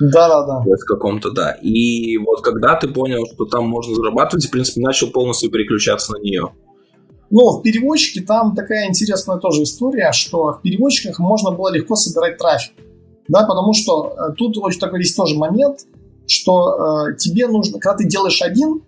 [0.00, 0.60] Да, да, да.
[0.60, 1.52] В каком-то, да.
[1.52, 6.18] И вот когда ты понял, что там можно зарабатывать, в принципе, начал полностью переключаться на
[6.18, 6.50] нее.
[7.30, 12.38] Ну, в переводчике там такая интересная тоже история, что в переводчиках можно было легко собирать
[12.38, 12.72] трафик.
[13.28, 15.86] Да, потому что э, тут очень такой есть тоже момент,
[16.26, 18.82] что э, тебе нужно, когда ты делаешь один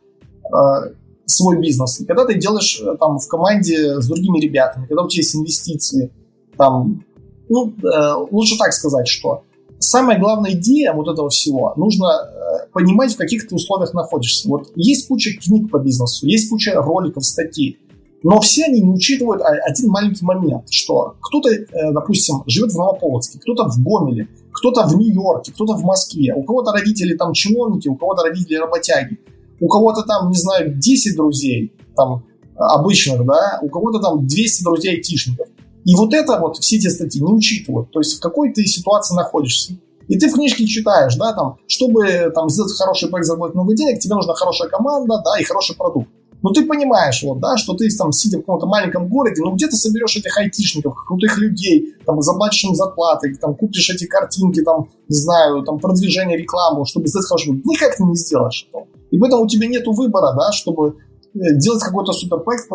[0.45, 0.93] э,
[1.27, 5.09] свой бизнес, и когда ты делаешь э, там в команде с другими ребятами, когда у
[5.09, 6.13] тебя есть инвестиции,
[6.57, 7.05] там,
[7.49, 9.43] ну, э, лучше так сказать, что
[9.79, 14.49] самая главная идея вот этого всего, нужно э, понимать, в каких ты условиях находишься.
[14.49, 17.79] Вот есть куча книг по бизнесу, есть куча роликов, статей,
[18.23, 23.39] но все они не учитывают один маленький момент, что кто-то, э, допустим, живет в Новополоцке,
[23.39, 27.95] кто-то в Гомеле, кто-то в Нью-Йорке, кто-то в Москве, у кого-то родители там чиновники, у
[27.95, 29.19] кого-то родители работяги,
[29.61, 32.25] у кого-то там, не знаю, 10 друзей, там,
[32.57, 35.47] обычных, да, у кого-то там 200 друзей айтишников.
[35.85, 37.91] И вот это вот все эти статьи не учитывают.
[37.93, 39.75] То есть в какой ты ситуации находишься.
[40.09, 44.01] И ты в книжке читаешь, да, там, чтобы там, сделать хороший проект, заработать много денег,
[44.01, 46.09] тебе нужна хорошая команда, да, и хороший продукт.
[46.43, 49.67] Но ты понимаешь, вот, да, что ты там, сидя в каком-то маленьком городе, ну где
[49.67, 54.89] ты соберешь этих айтишников, крутых людей, там, заплатишь им зарплаты, там, купишь эти картинки, там,
[55.09, 58.69] не знаю, там, продвижение, рекламу, чтобы сделать хороший Никак ты не сделаешь.
[59.11, 60.97] И поэтому у тебя нет выбора, да, чтобы
[61.35, 62.69] э, делать какой-то суперпроект,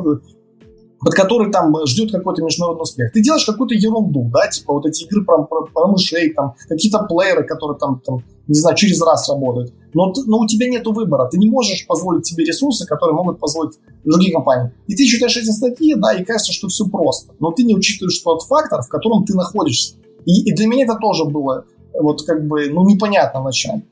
[1.02, 3.12] под который там ждет какой-то международный успех.
[3.12, 7.06] Ты делаешь какую-то ерунду, да, типа вот эти игры про, про, про мышей, там, какие-то
[7.10, 9.74] плееры, которые там, там, не знаю, через раз работают.
[9.94, 11.28] Но, но у тебя нет выбора.
[11.30, 13.74] Ты не можешь позволить себе ресурсы, которые могут позволить
[14.06, 14.72] другие компании.
[14.88, 17.34] И ты читаешь эти статьи, да, и кажется, что все просто.
[17.40, 19.96] Но ты не учитываешь тот фактор, в котором ты находишься.
[20.26, 21.66] И, и для меня это тоже было
[22.00, 23.84] вот как бы, ну, непонятно вначале.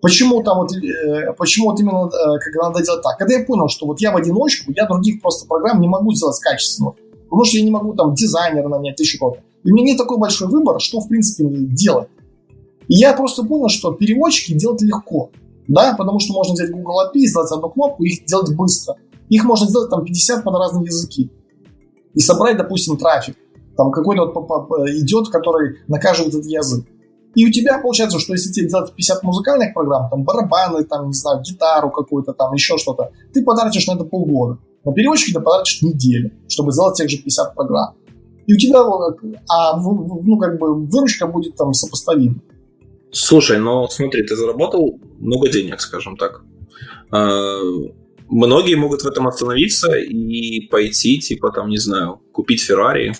[0.00, 3.18] Почему там вот, э, почему вот именно э, как надо делать так?
[3.18, 6.38] Когда я понял, что вот я в одиночку, я других просто программ не могу сделать
[6.38, 6.92] качественно.
[7.24, 9.40] Потому что я не могу там дизайнера нанять, еще что-то.
[9.64, 12.08] И у меня нет такой большой выбор, что в принципе делать.
[12.86, 15.30] И я просто понял, что переводчики делать легко.
[15.66, 18.96] Да, потому что можно взять Google API, сделать одну кнопку и их делать быстро.
[19.28, 21.30] Их можно сделать там 50 под разные языки.
[22.14, 23.36] И собрать, допустим, трафик.
[23.76, 26.86] Там какой-то вот идет, который накажет этот язык.
[27.34, 31.12] И у тебя получается, что если тебе делать 50 музыкальных программ, там барабаны, там, не
[31.12, 34.58] знаю, гитару какую-то, там еще что-то, ты потратишь на это полгода.
[34.84, 37.94] На переводчики ты потратишь неделю, чтобы сделать тех же 50 программ.
[38.46, 38.80] И у тебя,
[39.50, 42.40] а, ну, как бы, выручка будет там сопоставима.
[43.10, 46.42] Слушай, ну смотри, ты заработал много денег, скажем так.
[48.30, 53.14] Многие могут в этом остановиться и пойти, типа, там, не знаю, купить Феррари,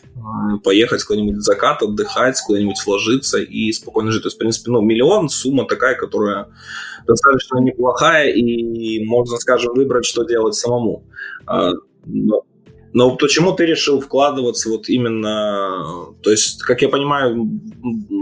[0.62, 4.22] поехать куда-нибудь в закат, отдыхать, куда-нибудь вложиться и спокойно жить.
[4.22, 6.48] То есть, в принципе, ну, миллион– сумма такая, которая
[7.06, 11.04] достаточно неплохая, и можно, скажем, выбрать, что делать самому.
[11.46, 11.72] А,
[12.04, 12.42] но
[12.92, 16.14] но почему ты решил вкладываться вот именно...
[16.22, 17.60] То есть, как я понимаю,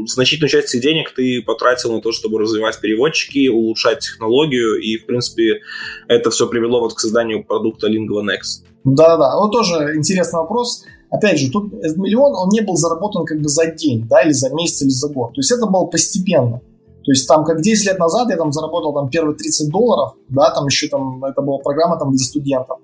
[0.07, 5.61] значительную часть денег ты потратил на то, чтобы развивать переводчики, улучшать технологию, и, в принципе,
[6.09, 8.65] это все привело вот к созданию продукта LinguaNext.
[8.85, 9.37] Да-да-да.
[9.39, 10.85] Вот тоже интересный вопрос.
[11.11, 14.33] Опять же, тут этот миллион, он не был заработан как бы за день, да, или
[14.33, 15.35] за месяц, или за год.
[15.35, 16.61] То есть это было постепенно.
[17.05, 20.51] То есть там, как 10 лет назад я там заработал там первые 30 долларов, да,
[20.51, 22.79] там еще там, это была программа там для студентов.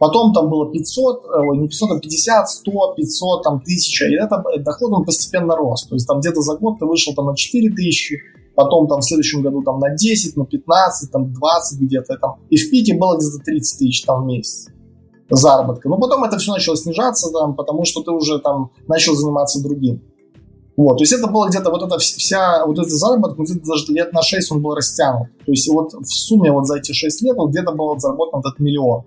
[0.00, 4.06] Потом там было 500, э, ой, не 500, а 50, 100, 500, там 1000.
[4.08, 5.86] И это э, доход он постепенно рос.
[5.86, 8.16] То есть там где-то за год ты вышел там на 4 тысячи,
[8.54, 12.16] потом там в следующем году там на 10, на 15, там 20 где-то.
[12.16, 12.36] Там.
[12.48, 14.68] И в пике было где-то 30 тысяч там в месяц
[15.28, 15.90] заработка.
[15.90, 20.02] Но потом это все начало снижаться, там, потому что ты уже там начал заниматься другим.
[20.78, 23.92] Вот, то есть это было где-то вот эта вся, вот этот заработок, ну, где-то даже
[23.92, 25.28] лет на 6 он был растянут.
[25.44, 28.40] То есть вот в сумме вот за эти 6 лет вот где-то был вот заработан
[28.40, 29.04] этот миллион.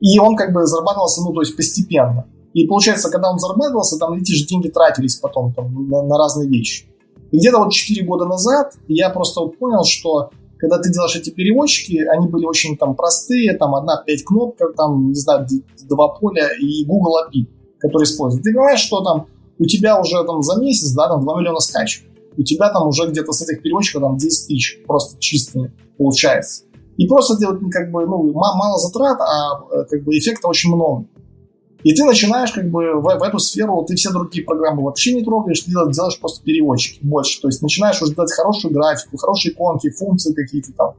[0.00, 2.26] И он как бы зарабатывался, ну, то есть постепенно.
[2.52, 6.48] И получается, когда он зарабатывался, там эти же деньги тратились потом там, на, на разные
[6.48, 6.86] вещи.
[7.30, 11.30] И где-то вот 4 года назад я просто вот понял, что когда ты делаешь эти
[11.30, 15.46] переводчики, они были очень там простые, там одна-пять кнопок, там, не знаю,
[15.88, 17.46] два поля и Google API,
[17.78, 18.44] который используют.
[18.44, 19.26] Ты понимаешь, что там
[19.58, 22.04] у тебя уже там за месяц, да, там 2 миллиона скачек.
[22.38, 26.64] У тебя там уже где-то с этих переводчиков там 10 тысяч просто чистыми получается.
[26.96, 31.06] И просто делать как бы, ну, мало затрат, а э, как бы эффекта очень много.
[31.82, 35.22] И ты начинаешь как бы в, в эту сферу, ты все другие программы вообще не
[35.22, 37.40] трогаешь, ты делаешь, делаешь просто переводчики больше.
[37.40, 40.94] То есть начинаешь уже делать хорошую графику, хорошие иконки, функции какие-то там.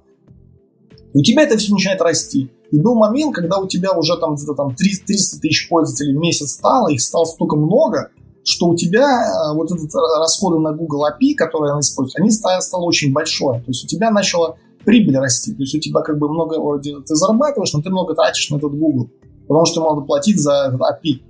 [1.14, 2.52] И у тебя это все начинает расти.
[2.72, 6.52] И был момент, когда у тебя уже там где-то там 300 тысяч пользователей в месяц
[6.52, 8.12] стало, их стало столько много,
[8.44, 12.62] что у тебя э, вот этот расходы на Google API, которые она использует, они стали,
[12.62, 13.60] стало очень большое.
[13.60, 15.54] То есть у тебя начало прибыль расти.
[15.54, 18.74] То есть у тебя как бы много, ты зарабатываешь, но ты много тратишь на этот
[18.74, 19.10] Google,
[19.48, 21.22] потому что надо платить за этот API.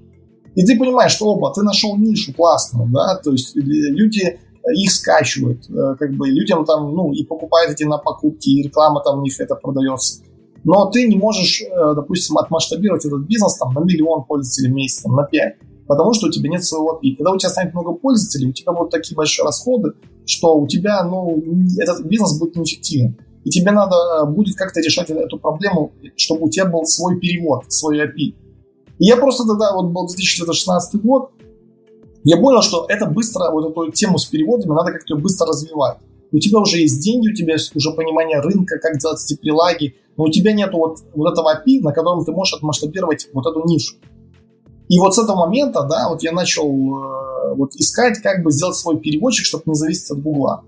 [0.56, 4.92] И ты понимаешь, что, опа, ты нашел нишу классную, да, то есть люди э, их
[4.92, 9.20] скачивают, э, как бы людям там, ну, и покупают эти на покупки, и реклама там
[9.20, 10.24] у них это продается.
[10.64, 15.04] Но ты не можешь, э, допустим, отмасштабировать этот бизнес там на миллион пользователей в месяц,
[15.04, 17.18] там, на 5, потому что у тебя нет своего API.
[17.18, 19.94] Когда у тебя станет много пользователей, у тебя будут такие большие расходы,
[20.26, 21.40] что у тебя, ну,
[21.78, 23.16] этот бизнес будет неэффективен
[23.48, 28.00] и тебе надо будет как-то решать эту проблему, чтобы у тебя был свой перевод, свой
[28.00, 28.36] API.
[29.00, 31.32] И я просто тогда, вот был 2016 год,
[32.26, 35.98] я понял, что это быстро, вот эту тему с переводами, надо как-то быстро развивать.
[36.34, 39.96] У тебя уже есть деньги, у тебя есть уже понимание рынка, как делать эти прилаги,
[40.18, 43.66] но у тебя нет вот, вот этого API, на котором ты можешь отмасштабировать вот эту
[43.66, 43.96] нишу.
[44.90, 48.76] И вот с этого момента, да, вот я начал э, вот искать, как бы сделать
[48.76, 50.66] свой переводчик, чтобы не зависеть от Гугла.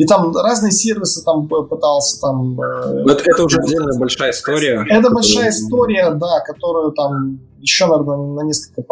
[0.00, 2.58] И там разные сервисы там пытался там...
[2.58, 4.76] Это, это уже отдельная большая история.
[4.76, 5.14] Это которая...
[5.14, 8.82] большая история, да, которую там еще, наверное, на несколько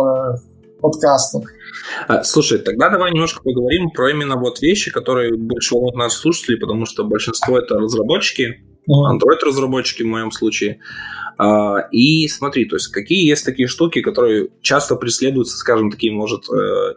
[0.83, 1.45] подкастов.
[2.09, 6.59] А, слушай, тогда давай немножко поговорим про именно вот вещи, которые больше волнуют нас слушателей,
[6.59, 10.81] потому что большинство это разработчики, Android-разработчики в моем случае.
[11.39, 16.43] А, и смотри, то есть какие есть такие штуки, которые часто преследуются, скажем, таким, может,
[16.51, 16.95] э,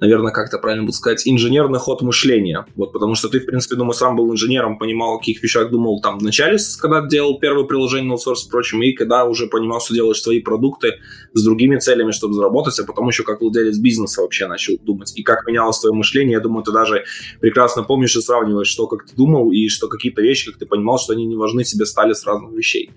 [0.00, 2.64] наверное, как-то правильно будет сказать, инженерный ход мышления.
[2.76, 6.00] Вот потому что ты, в принципе, думаю, сам был инженером, понимал, о каких вещах думал
[6.00, 9.82] там в начале, когда делал первое приложение на аутсорс и прочим, и когда уже понимал,
[9.82, 10.94] что делаешь свои продукты
[11.34, 15.12] с другими целями, чтобы заработать, а потом еще как владелец бизнеса вообще начал думать.
[15.14, 17.04] И как менялось твое мышление, я думаю, ты даже
[17.40, 20.98] прекрасно помнишь и сравниваешь, что как ты думал, и что какие-то вещи, как ты понимал,
[20.98, 22.90] что они не важны тебе стали с разных вещей.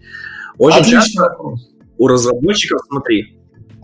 [0.58, 1.70] Очень Отличный часто вопрос.
[1.98, 3.38] у разработчиков, смотри,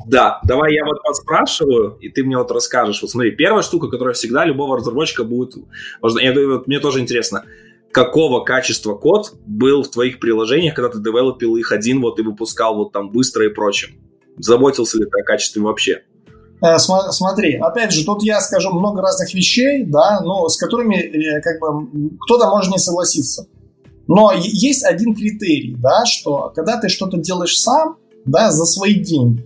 [0.07, 3.01] да, давай я вот подспрашиваю, и ты мне вот расскажешь.
[3.01, 5.55] Вот смотри, первая штука, которая всегда любого разработчика будет...
[6.19, 7.43] Я, вот, мне тоже интересно,
[7.91, 12.75] какого качества код был в твоих приложениях, когда ты девелопил их один вот и выпускал
[12.75, 13.99] вот там быстро и прочим?
[14.37, 16.03] Заботился ли ты о качестве вообще?
[16.61, 21.41] Э, смотри, опять же, тут я скажу много разных вещей, да, но с которыми э,
[21.41, 23.47] как бы кто-то может не согласиться.
[24.07, 29.45] Но есть один критерий, да, что когда ты что-то делаешь сам, да, за свои деньги,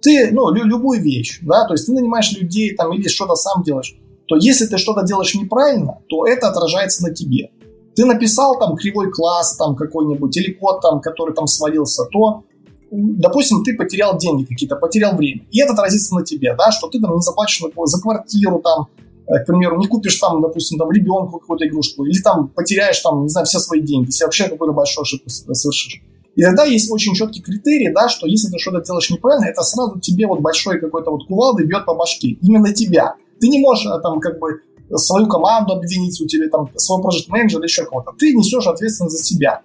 [0.00, 3.62] ты, ну, лю- любую вещь, да, то есть ты нанимаешь людей там или что-то сам
[3.62, 3.94] делаешь,
[4.26, 7.50] то если ты что-то делаешь неправильно, то это отражается на тебе.
[7.94, 12.44] Ты написал там кривой класс там какой-нибудь или код там, который там свалился, то
[12.90, 17.00] допустим, ты потерял деньги какие-то, потерял время, и это отразится на тебе, да, что ты
[17.00, 18.86] там не заплатишь за квартиру, там,
[19.26, 23.28] к примеру, не купишь там, допустим, там ребенку какую-то игрушку, или там потеряешь там, не
[23.28, 26.02] знаю, все свои деньги, если вообще какую-то большую ошибку совершишь.
[26.36, 30.00] И тогда есть очень четкий критерий, да, что если ты что-то делаешь неправильно, это сразу
[30.00, 32.36] тебе вот большой какой-то вот кувалдой бьет по башке.
[32.42, 33.14] Именно тебя.
[33.40, 34.60] Ты не можешь а, там как бы
[34.96, 38.12] свою команду обвинить, у тебя там своего проект менеджера или еще кого-то.
[38.18, 39.60] Ты несешь ответственность за себя.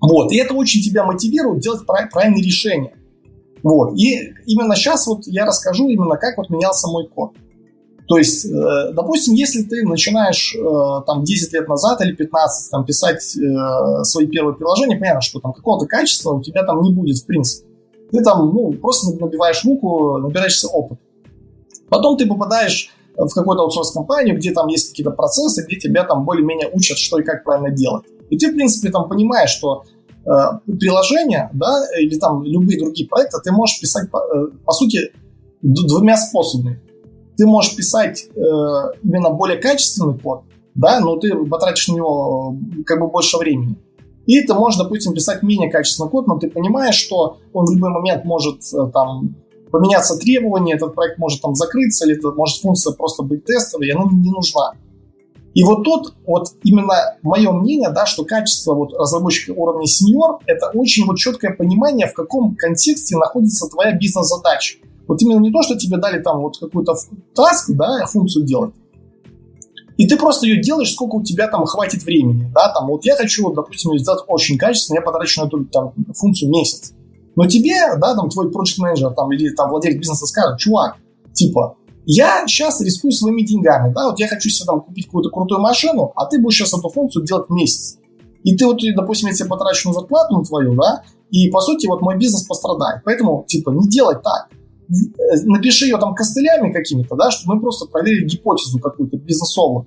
[0.00, 0.30] Вот.
[0.30, 2.94] И это очень тебя мотивирует делать правильные решения.
[3.62, 3.98] Вот.
[3.98, 7.32] И именно сейчас вот я расскажу именно, как вот менялся мой код.
[8.06, 12.84] То есть, э, допустим, если ты начинаешь э, там 10 лет назад или 15 там,
[12.84, 17.18] писать э, свои первые приложения, понятно, что там какого-то качества у тебя там не будет
[17.18, 17.68] в принципе.
[18.12, 20.98] Ты там ну, просто набиваешь руку, набираешься опыт.
[21.88, 26.70] Потом ты попадаешь в какую-то аутсорс-компанию, где там есть какие-то процессы, где тебя там более-менее
[26.72, 28.04] учат, что и как правильно делать.
[28.30, 29.84] И ты, в принципе, там понимаешь, что
[30.24, 30.30] э,
[30.78, 35.12] приложение, да, или там любые другие проекты ты можешь писать, по, э, по сути,
[35.62, 36.80] двумя способами
[37.36, 38.40] ты можешь писать э,
[39.02, 40.42] именно более качественный код,
[40.74, 43.76] да, но ты потратишь на него э, как бы больше времени.
[44.26, 47.90] И ты можешь, допустим, писать менее качественный код, но ты понимаешь, что он в любой
[47.90, 49.36] момент может э, там
[49.70, 53.90] поменяться требования, этот проект может там закрыться, или это может функция просто быть тестовой, и
[53.90, 54.72] она не нужна.
[55.54, 60.70] И вот тут вот именно мое мнение, да, что качество вот разработчика уровня сеньор– это
[60.74, 64.78] очень вот четкое понимание, в каком контексте находится твоя бизнес-задача.
[65.08, 66.94] Вот именно не то, что тебе дали там вот какую-то
[67.34, 68.74] таск, да, функцию делать,
[69.96, 73.16] и ты просто ее делаешь, сколько у тебя там хватит времени, да, там, вот я
[73.16, 76.92] хочу, допустим, ее сделать очень качественно, я потрачу на эту там, функцию месяц.
[77.34, 80.96] Но тебе, да, там, твой project менеджер там, или там владелец бизнеса скажет, чувак,
[81.32, 85.60] типа, я сейчас рискую своими деньгами, да, вот я хочу себе там купить какую-то крутую
[85.60, 87.98] машину, а ты будешь сейчас эту функцию делать месяц.
[88.44, 91.86] И ты вот, допустим, я тебе потрачу на зарплату на твою, да, и, по сути,
[91.86, 93.02] вот мой бизнес пострадает.
[93.04, 94.48] Поэтому, типа, не делай так
[95.44, 99.86] напиши ее там костылями какими-то, да, чтобы мы просто проверили гипотезу какую-то бизнесовую.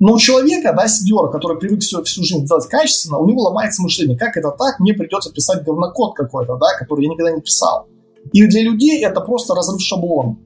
[0.00, 3.82] Но у человека, да, сидера, который привык все, всю жизнь делать качественно, у него ломается
[3.82, 4.18] мышление.
[4.18, 4.80] Как это так?
[4.80, 7.86] Мне придется писать говнокод какой-то, да, который я никогда не писал.
[8.32, 10.36] И для людей это просто разрыв шаблона.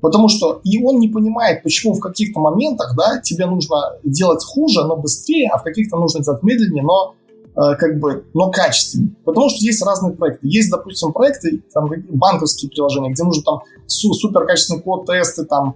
[0.00, 4.84] Потому что и он не понимает, почему в каких-то моментах, да, тебе нужно делать хуже,
[4.84, 7.14] но быстрее, а в каких-то нужно делать медленнее, но
[7.56, 9.16] как бы, но качественнее.
[9.24, 10.46] Потому что есть разные проекты.
[10.46, 15.74] Есть, допустим, проекты, там, банковские приложения, где нужно там супер качественный код, тесты, там,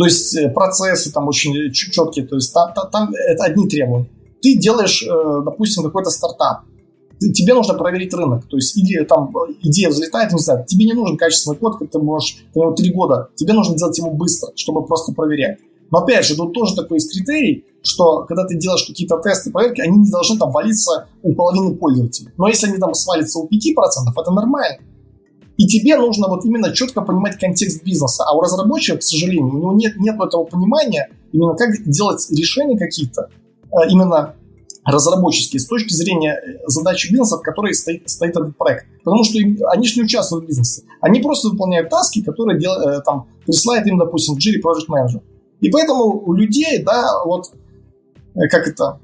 [0.00, 4.08] то есть э, процессы там очень четкие, то есть там, там, там это одни требования.
[4.40, 6.62] Ты делаешь, э, допустим, какой-то стартап,
[7.18, 11.18] тебе нужно проверить рынок, то есть или там идея взлетает, не знаю, тебе не нужен
[11.18, 12.38] качественный код, как ты можешь,
[12.78, 15.58] три года, тебе нужно делать его быстро, чтобы просто проверять.
[15.90, 19.80] Но опять же, тут тоже такой есть критерий, что когда ты делаешь какие-то тесты, проверки,
[19.80, 22.30] они не должны там валиться у половины пользователей.
[22.36, 23.48] Но если они там свалятся у 5%,
[24.20, 24.78] это нормально.
[25.56, 28.24] И тебе нужно вот именно четко понимать контекст бизнеса.
[28.26, 32.78] А у разработчика, к сожалению, у него нет, нет этого понимания, именно как делать решения
[32.78, 33.28] какие-то,
[33.70, 34.34] а именно
[34.84, 38.86] разработческие, с точки зрения э, задачи бизнеса, в которой стоит, стоит этот проект.
[39.04, 40.82] Потому что им, они же не участвуют в бизнесе.
[41.00, 45.22] Они просто выполняют таски, которые дел, э, там, присылает им, допустим, Jira Project Manager.
[45.60, 47.52] И поэтому у людей, да, вот
[48.34, 49.00] как это,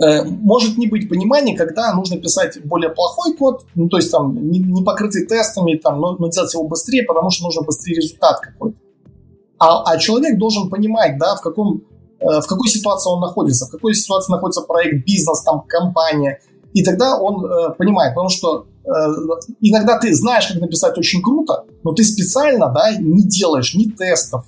[0.00, 4.50] э, может не быть понимания, когда нужно писать более плохой код, ну, то есть там
[4.50, 8.40] не, не покрытый тестами, там, но, но делать его быстрее, потому что нужно быстрее результат
[8.40, 8.76] какой-то.
[9.58, 11.82] А, а человек должен понимать, да, в, каком,
[12.20, 16.40] э, в какой ситуации он находится, в какой ситуации находится проект, бизнес, там, компания.
[16.74, 18.88] И тогда он э, понимает, потому что э,
[19.60, 24.44] иногда ты знаешь, как написать очень круто, но ты специально, да, не делаешь ни тестов,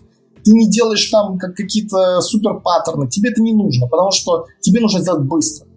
[0.49, 4.81] ты не делаешь там как какие-то супер паттерны, тебе это не нужно, потому что тебе
[4.81, 5.69] нужно сделать быстро,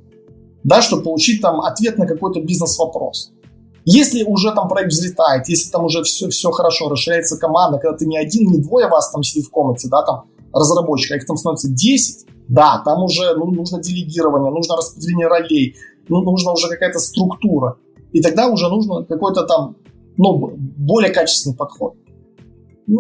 [0.64, 3.34] да, чтобы получить там ответ на какой-то бизнес-вопрос.
[3.84, 8.06] Если уже там проект взлетает, если там уже все, все хорошо, расширяется команда, когда ты
[8.06, 11.36] не один, не двое вас там сидит в комнате, да, там разработчика, а их там
[11.36, 15.76] становится 10, да, там уже ну, нужно делегирование, нужно распределение ролей,
[16.08, 17.76] ну, нужна уже какая-то структура.
[18.14, 19.76] И тогда уже нужно какой-то там,
[20.16, 21.96] ну, более качественный подход.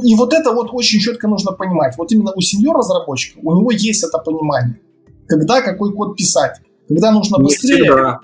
[0.03, 1.95] И вот это вот очень четко нужно понимать.
[1.97, 4.79] Вот именно у сеньор-разработчика, у него есть это понимание.
[5.27, 6.61] Когда какой код писать.
[6.87, 7.83] Когда нужно быстрее.
[7.83, 8.19] Всегда.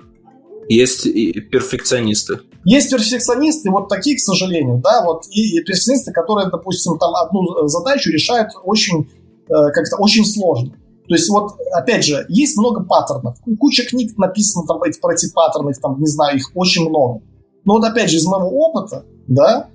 [0.68, 2.40] Есть и перфекционисты.
[2.64, 7.66] Есть перфекционисты, вот такие, к сожалению, да, вот, и, и перфекционисты, которые, допустим, там одну
[7.66, 9.08] задачу решают очень,
[9.48, 10.72] э, как-то очень сложно.
[11.08, 13.38] То есть вот, опять же, есть много паттернов.
[13.58, 17.22] Куча книг написано там эти, про эти паттерны, там, не знаю, их очень много.
[17.64, 19.70] Но вот опять же, из моего опыта, да,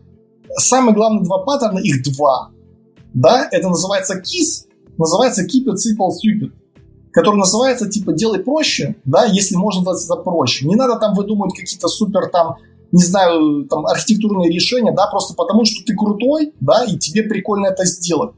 [0.58, 2.52] самые главные два паттерна, их два.
[3.14, 4.68] Да, это называется KISS,
[4.98, 6.52] называется Keep it simple stupid.
[7.12, 10.68] который называется типа «делай проще», да, если можно сделать это проще.
[10.68, 12.58] Не надо там выдумывать какие-то супер там,
[12.91, 17.68] не знаю, там архитектурные решения, да, просто потому что ты крутой, да, и тебе прикольно
[17.68, 18.32] это сделать.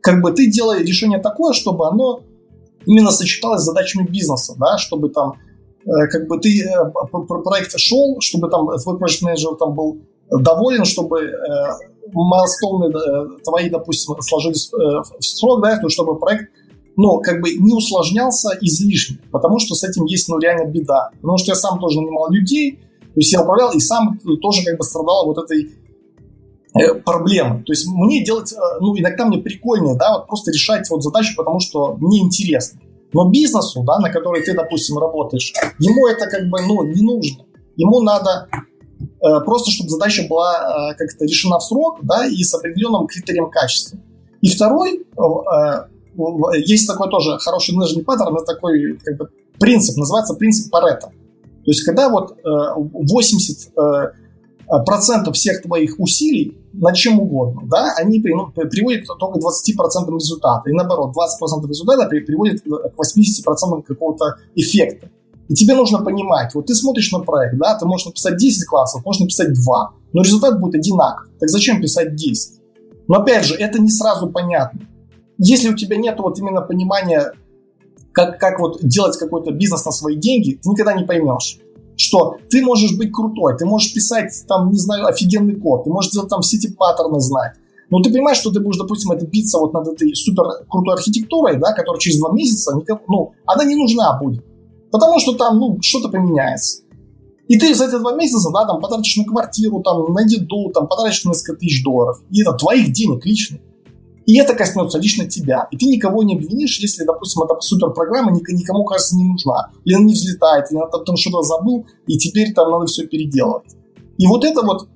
[0.00, 2.22] Как бы ты делай решение такое, чтобы оно
[2.86, 5.34] именно сочеталось с задачами бизнеса, да, чтобы там
[5.84, 6.92] э, как бы ты э,
[7.44, 10.00] проект шел, чтобы там твой проект менеджер там был
[10.40, 11.32] доволен, чтобы э,
[12.12, 16.50] майлстоуны э, твои, допустим, сложились э, в срок, да, чтобы проект
[16.94, 21.10] но как бы не усложнялся излишне, потому что с этим есть ну реально беда.
[21.22, 24.78] Потому что я сам тоже нанимал людей, то есть я управлял и сам тоже как
[24.78, 25.70] бы страдал вот этой
[26.74, 27.62] э, проблемы.
[27.64, 31.60] То есть мне делать, ну иногда мне прикольнее, да, вот просто решать вот задачу, потому
[31.60, 32.80] что мне интересно.
[33.12, 37.44] Но бизнесу, да, на который ты, допустим, работаешь, ему это как бы, ну, не нужно.
[37.76, 38.48] Ему надо
[39.44, 43.98] просто, чтобы задача была э, как-то решена в срок, да, и с определенным критерием качества.
[44.40, 50.34] И второй, э, есть такой тоже хороший менеджерный паттерн, это такой как бы, принцип, называется
[50.34, 51.06] принцип Паретта.
[51.64, 57.94] То есть, когда вот 80 э, э, процентов всех твоих усилий на чем угодно, да,
[57.96, 60.68] они ну, приводят только к 20% результата.
[60.68, 65.08] И наоборот, 20% результата приводит к 80% какого-то эффекта.
[65.52, 69.04] И тебе нужно понимать, вот ты смотришь на проект, да, ты можешь написать 10 классов,
[69.04, 71.30] можешь написать 2, но результат будет одинаковый.
[71.38, 72.60] Так зачем писать 10?
[73.08, 74.80] Но опять же, это не сразу понятно
[75.44, 77.32] если у тебя нет вот именно понимания,
[78.12, 81.58] как, как вот делать какой-то бизнес на свои деньги, ты никогда не поймешь
[81.94, 86.10] что ты можешь быть крутой, ты можешь писать там, не знаю, офигенный код, ты можешь
[86.10, 87.52] делать там все эти паттерны знать.
[87.90, 91.60] Но ты понимаешь, что ты будешь, допустим, это биться вот над этой супер крутой архитектурой,
[91.60, 94.42] да, которая через два месяца, никому, ну, она не нужна будет.
[94.92, 96.82] Потому что там, ну, что-то поменяется.
[97.48, 100.86] И ты за эти два месяца, да, там, потратишь на квартиру, там, на еду, там,
[100.86, 102.22] потратишь несколько тысяч долларов.
[102.30, 103.60] И это твоих денег личных.
[104.26, 105.66] И это коснется лично тебя.
[105.72, 109.70] И ты никого не обвинишь, если, допустим, эта суперпрограмма никому, кажется, не нужна.
[109.84, 113.74] Или она не взлетает, или она там что-то забыл, и теперь там надо все переделывать.
[114.18, 114.88] И вот это вот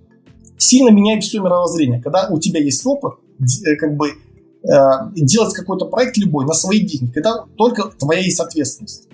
[0.59, 2.01] сильно меняет все мировоззрение.
[2.01, 4.79] Когда у тебя есть опыт, э, как бы э,
[5.17, 9.09] делать какой-то проект любой на свои деньги, когда только твоя есть ответственность.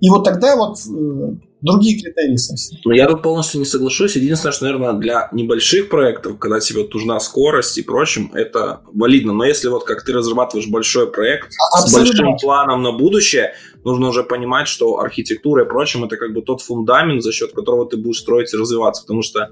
[0.00, 2.78] И вот тогда вот э, другие критерии совсем.
[2.84, 4.16] Ну, я тут полностью не соглашусь.
[4.16, 9.32] Единственное, что, наверное, для небольших проектов, когда тебе вот нужна скорость и прочим, это валидно.
[9.32, 12.06] Но если вот как ты разрабатываешь большой проект Абсолютно.
[12.06, 16.42] с большим планом на будущее, нужно уже понимать, что архитектура и прочим это как бы
[16.42, 19.02] тот фундамент, за счет которого ты будешь строить и развиваться.
[19.02, 19.50] Потому что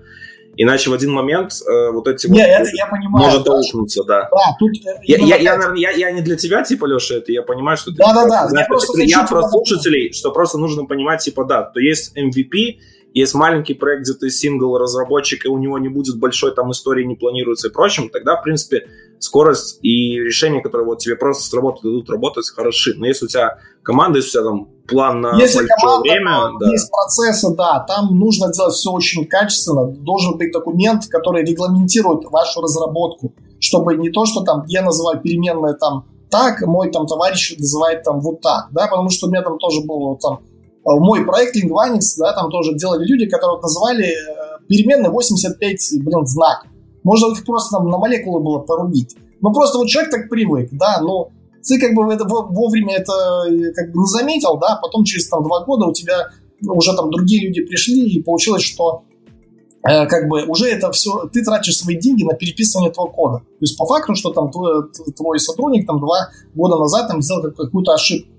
[0.56, 4.28] Иначе в один момент э, вот эти не, вот, это я понимаю, может аукнуться, да.
[4.30, 7.42] Да, тут э, я, я, я, я, я не для тебя, типа, Леша, это я
[7.42, 7.96] понимаю, что ты...
[7.98, 8.48] Да-да-да.
[8.52, 12.78] Я, просто я про слушателей, что просто нужно понимать, типа, да, то есть MVP,
[13.14, 17.04] есть маленький проект, где ты сингл разработчик, и у него не будет большой там истории,
[17.04, 18.88] не планируется и прочим, тогда, в принципе,
[19.20, 22.94] скорость и решения, которые вот тебе просто с работы дадут работать, хороши.
[22.96, 26.58] Но если у тебя команда, если у тебя там план на если большое команда, время...
[26.60, 26.70] Да.
[26.70, 29.86] Есть процессы, да, там нужно делать все очень качественно.
[29.86, 35.74] Должен быть документ, который регламентирует вашу разработку, чтобы не то, что там я называю переменные
[35.74, 39.56] там так, мой там товарищ называет там вот так, да, потому что у меня там
[39.58, 40.40] тоже было там
[40.84, 46.66] мой проект Lingvanix, да, там тоже делали люди, которые называли э, переменные 85, блин, знак.
[47.02, 49.16] Можно их просто там на молекулы было порубить.
[49.40, 51.28] Ну, просто вот человек так привык, да, но
[51.66, 53.12] ты как бы это, вовремя это
[53.48, 56.28] э, как бы не заметил, да, потом через там два года у тебя
[56.66, 59.04] уже там другие люди пришли, и получилось, что
[59.86, 63.38] э, как бы уже это все, ты тратишь свои деньги на переписывание этого кода.
[63.38, 67.42] То есть по факту, что там твой, твой сотрудник там два года назад там сделал
[67.42, 68.33] какую-то ошибку.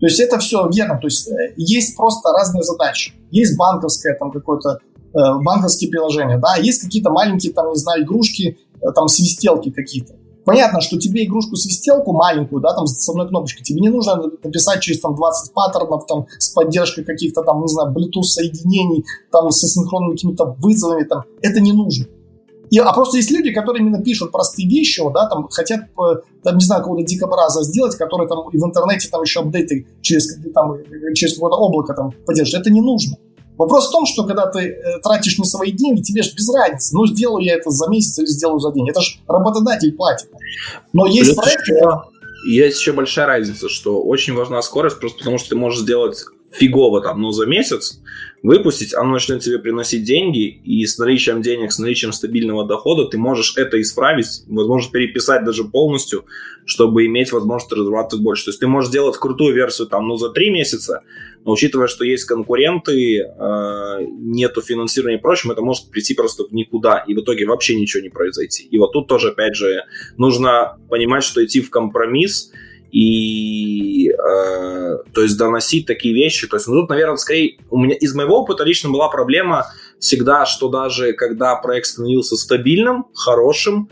[0.00, 0.98] То есть это все верно.
[0.98, 3.12] То есть э, есть просто разные задачи.
[3.30, 4.78] Есть банковское там какое-то
[5.12, 10.14] э, банковские приложения, да, есть какие-то маленькие там, не знаю, игрушки, э, там свистелки какие-то.
[10.44, 15.00] Понятно, что тебе игрушку-свистелку маленькую, да, там с одной кнопочкой, тебе не нужно написать через
[15.00, 20.56] там 20 паттернов, там, с поддержкой каких-то там, не знаю, Bluetooth-соединений, там, со синхронными какими-то
[20.58, 22.06] вызовами, там, это не нужно.
[22.70, 26.56] И, а просто есть люди, которые именно пишут простые вещи, да, там, хотят, э, там,
[26.56, 30.76] не знаю, какого-то дикобраза сделать, который там и в интернете там еще апдейты через, там,
[31.14, 32.66] через какое-то облако там поддерживает.
[32.66, 33.16] Это не нужно.
[33.58, 36.96] Вопрос в том, что когда ты э, тратишь не свои деньги, тебе же без разницы.
[36.96, 38.88] Ну, сделаю я это за месяц или сделаю за день.
[38.88, 40.30] Это же работодатель платит.
[40.92, 41.74] Но есть Плюс проекты...
[41.74, 42.00] Еще,
[42.46, 47.02] есть еще большая разница, что очень важна скорость, просто потому что ты можешь сделать фигово
[47.02, 48.00] там, ну, за месяц,
[48.42, 53.18] выпустить, оно начнет тебе приносить деньги, и с наличием денег, с наличием стабильного дохода ты
[53.18, 56.24] можешь это исправить, возможно, переписать даже полностью,
[56.64, 58.44] чтобы иметь возможность разрабатывать больше.
[58.44, 61.02] То есть ты можешь сделать крутую версию там, ну, за три месяца,
[61.44, 66.52] но учитывая, что есть конкуренты, э, нету финансирования и прочим, это может прийти просто в
[66.52, 68.64] никуда, и в итоге вообще ничего не произойти.
[68.64, 69.84] И вот тут тоже, опять же,
[70.16, 72.52] нужно понимать, что идти в компромисс–
[72.92, 76.46] и э, то есть доносить такие вещи.
[76.48, 79.66] То есть, ну, тут, наверное, скорее у меня из моего опыта лично была проблема
[79.98, 83.88] всегда, что даже когда проект становился стабильным, хорошим,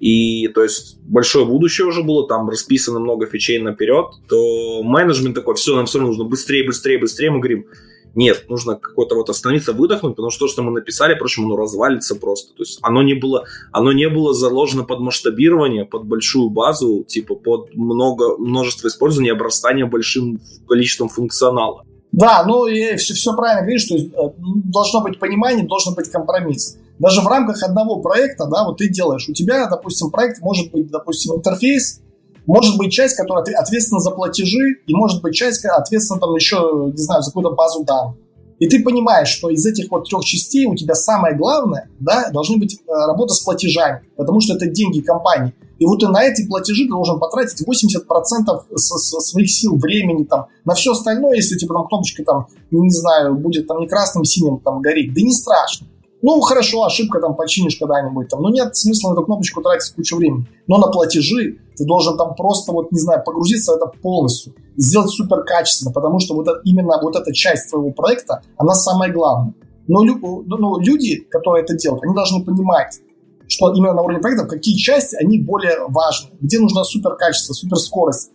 [0.00, 5.54] и то есть большое будущее уже было, там расписано много фичей наперед, то менеджмент такой,
[5.54, 7.66] все, нам все нужно быстрее, быстрее, быстрее, мы говорим,
[8.14, 12.14] нет, нужно какой-то вот остановиться, выдохнуть, потому что то, что мы написали, впрочем, оно развалится
[12.14, 12.52] просто.
[12.54, 17.34] То есть оно не было, оно не было заложено под масштабирование, под большую базу, типа
[17.34, 21.84] под много, множество использования, обрастания большим количеством функционала.
[22.12, 26.76] Да, ну и все, все правильно говоришь, что э, должно быть понимание, должен быть компромисс.
[26.98, 30.90] Даже в рамках одного проекта, да, вот ты делаешь, у тебя, допустим, проект может быть,
[30.90, 32.01] допустим, интерфейс,
[32.46, 37.02] может быть часть, которая ответственна за платежи, и может быть часть, ответственна там еще, не
[37.02, 38.16] знаю, за какую-то базу данных.
[38.58, 42.58] И ты понимаешь, что из этих вот трех частей у тебя самое главное, да, должны
[42.58, 45.52] быть э, работа с платежами, потому что это деньги компании.
[45.80, 50.92] И вот ты на эти платежи должен потратить 80% своих сил, времени там, на все
[50.92, 55.12] остальное, если типа там кнопочка там, не знаю, будет там не красным, синим там гореть,
[55.12, 55.88] да не страшно.
[56.22, 58.42] Ну, хорошо, ошибка там починишь когда-нибудь там.
[58.42, 60.46] Но нет смысла на эту кнопочку тратить кучу времени.
[60.68, 64.54] Но на платежи ты должен там просто, вот, не знаю, погрузиться в это полностью.
[64.76, 69.12] Сделать супер качественно, потому что вот это, именно вот эта часть твоего проекта, она самая
[69.12, 69.54] главная.
[69.88, 73.00] Но лю, ну, люди, которые это делают, они должны понимать,
[73.48, 76.30] что именно на уровне проектов, какие части, они более важны.
[76.40, 78.30] Где нужно супер качество, супер скорость.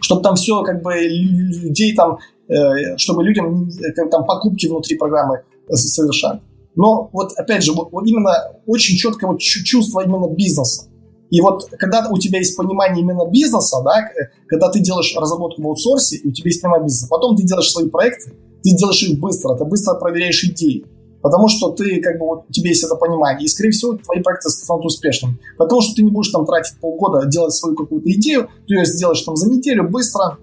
[0.00, 5.42] Чтобы там все, как бы, людей там, э, чтобы людям э, там покупки внутри программы
[5.68, 6.40] совершать.
[6.74, 8.32] Но вот опять же, вот, вот именно
[8.66, 10.88] очень четкое вот чувство именно бизнеса.
[11.30, 14.08] И вот когда у тебя есть понимание именно бизнеса, да,
[14.46, 17.70] когда ты делаешь разработку в аутсорсе, и у тебя есть понимание бизнеса, потом ты делаешь
[17.70, 20.84] свои проекты, ты делаешь их быстро, ты быстро проверяешь идеи.
[21.22, 23.44] Потому что ты, как бы, вот, у тебя есть это понимание.
[23.44, 25.38] И, скорее всего, твои проекты станут успешными.
[25.56, 29.22] Потому что ты не будешь там тратить полгода делать свою какую-то идею, ты ее сделаешь
[29.22, 30.38] там за неделю, быстро,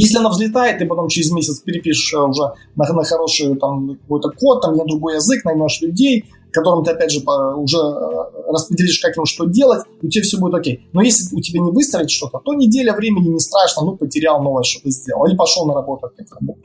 [0.00, 2.42] если она взлетает, ты потом через месяц перепишешь э, уже
[2.76, 7.10] на, на хороший там какой-то код, там на другой язык, наймешь людей, которым ты, опять
[7.10, 10.88] же, уже э, распределишь, как им что делать, у тебя все будет окей.
[10.92, 14.62] Но если у тебя не выстрелит что-то, то неделя времени не страшно, ну, потерял новое,
[14.62, 16.64] что ты сделал, или пошел на работу, опять работать.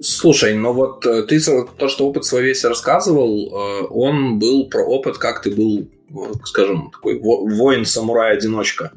[0.00, 1.38] Слушай, ну вот э, ты
[1.76, 3.52] то, что опыт свой весь рассказывал,
[3.90, 5.86] он был про опыт, как ты был
[6.44, 8.92] скажем, такой воин-самурай-одиночка.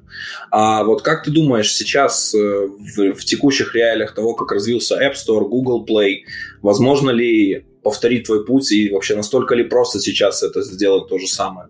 [0.49, 5.13] А вот как ты думаешь, сейчас э, в, в текущих реалиях того, как развился App
[5.13, 6.21] Store, Google Play,
[6.61, 11.27] возможно ли повторить твой путь и вообще настолько ли просто сейчас это сделать то же
[11.27, 11.67] самое?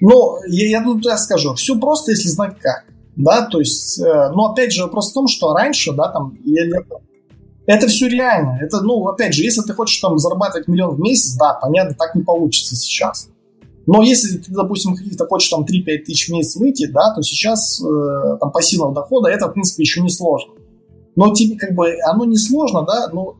[0.00, 2.84] Ну, я, я тут я скажу, все просто, если знать как.
[3.16, 6.64] Да, то есть, э, но опять же, вопрос в том, что раньше, да, там, я,
[7.66, 8.58] это все реально.
[8.62, 12.14] Это, ну, опять же, если ты хочешь там зарабатывать миллион в месяц, да, понятно, так
[12.14, 13.28] не получится сейчас.
[13.90, 14.94] Но если ты, допустим,
[15.30, 19.48] хочешь там 3-5 тысяч в месяц выйти, да, то сейчас э, там пассивного дохода это,
[19.48, 20.52] в принципе, еще не сложно.
[21.16, 23.36] Но тебе как бы оно не сложно, да, но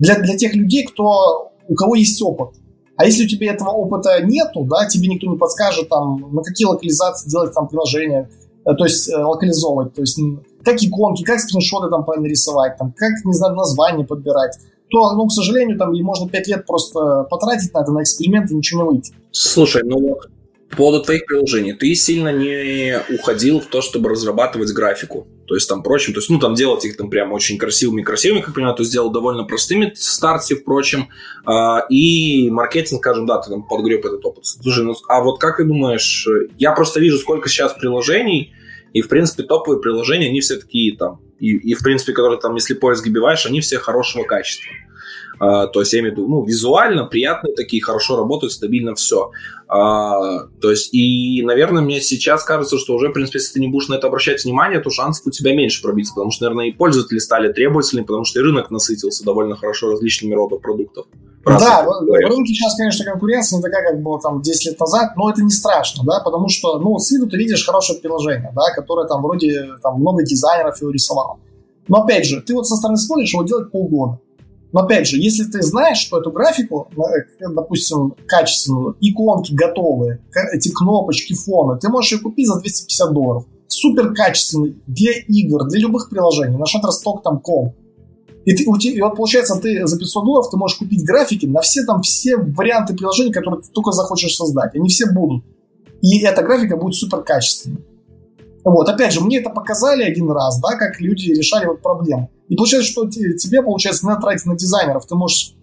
[0.00, 2.48] для, для тех людей, кто, у кого есть опыт.
[2.96, 6.66] А если у тебя этого опыта нету, да, тебе никто не подскажет, там, на какие
[6.66, 8.28] локализации делать там приложения,
[8.66, 10.18] э, то есть э, локализовывать, то есть
[10.64, 14.58] как иконки, как скриншоты там правильно рисовать, там, как, не знаю, название подбирать
[14.92, 18.50] то, ну, к сожалению, там и можно 5 лет просто потратить на это, на эксперимент
[18.50, 19.14] и ничего не выйти.
[19.32, 20.18] Слушай, ну
[20.72, 25.26] по поводу твоих приложений, ты сильно не уходил в то, чтобы разрабатывать графику.
[25.46, 28.40] То есть там прочим, то есть, ну, там делать их там прям очень красивыми, красивыми,
[28.40, 31.08] как понимаю, то сделал довольно простыми в старте, впрочем.
[31.44, 34.46] А, и маркетинг, скажем, да, ты там подгреб этот опыт.
[34.46, 36.26] Слушай, ну, а вот как ты думаешь,
[36.58, 38.54] я просто вижу, сколько сейчас приложений,
[38.92, 42.54] и, в принципе, топовые приложения, они все такие там, и, и в принципе, которые там,
[42.54, 44.72] если поиск гибиваешь, они все хорошего качества.
[45.40, 49.32] Uh, то есть, я имею в виду, ну, визуально приятные такие, хорошо работают, стабильно все.
[49.68, 53.66] Uh, то есть, и, наверное, мне сейчас кажется, что уже, в принципе, если ты не
[53.66, 56.72] будешь на это обращать внимание, то шансов у тебя меньше пробиться, потому что, наверное, и
[56.72, 61.06] пользователи стали требовательны, потому что и рынок насытился довольно хорошо различными родами продуктов.
[61.44, 65.16] Да, в, в рынке сейчас, конечно, конкуренция не такая, как была там 10 лет назад,
[65.16, 68.72] но это не страшно, да, потому что, ну, с виду ты видишь хорошее приложение, да,
[68.74, 71.38] которое там вроде там много дизайнеров его рисовало.
[71.88, 74.20] Но опять же, ты вот со стороны смотришь, его делать полгода.
[74.72, 80.20] Но опять же, если ты знаешь, что эту графику, э, допустим, качественную, иконки готовые,
[80.52, 83.44] эти кнопочки, фоны, ты можешь ее купить за 250 долларов.
[83.68, 87.74] Супер качественный для игр, для любых приложений, на shutterstock.com.
[88.44, 91.84] И, ты, и вот получается, ты за 500 долларов ты можешь купить графики на все
[91.84, 94.74] там все варианты приложений, которые ты только захочешь создать.
[94.74, 95.44] Они все будут.
[96.00, 97.84] И эта графика будет супер качественной.
[98.64, 102.30] Вот, опять же, мне это показали один раз, да, как люди решали вот проблему.
[102.48, 105.06] И получается, что тебе, получается, надо тратить на дизайнеров.
[105.06, 105.54] Ты можешь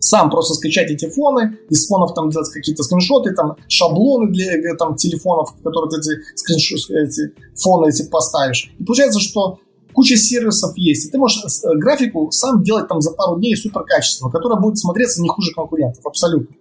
[0.00, 4.96] сам просто скачать эти фоны, из фонов там делать какие-то скриншоты, там шаблоны для там,
[4.96, 8.70] телефонов, которые ты эти, скриншоты, эти фоны эти поставишь.
[8.78, 9.58] И получается, что
[9.94, 13.82] куча сервисов есть, и ты можешь э, графику сам делать там за пару дней супер
[13.84, 16.54] качественно, которая будет смотреться не хуже конкурентов, абсолютно.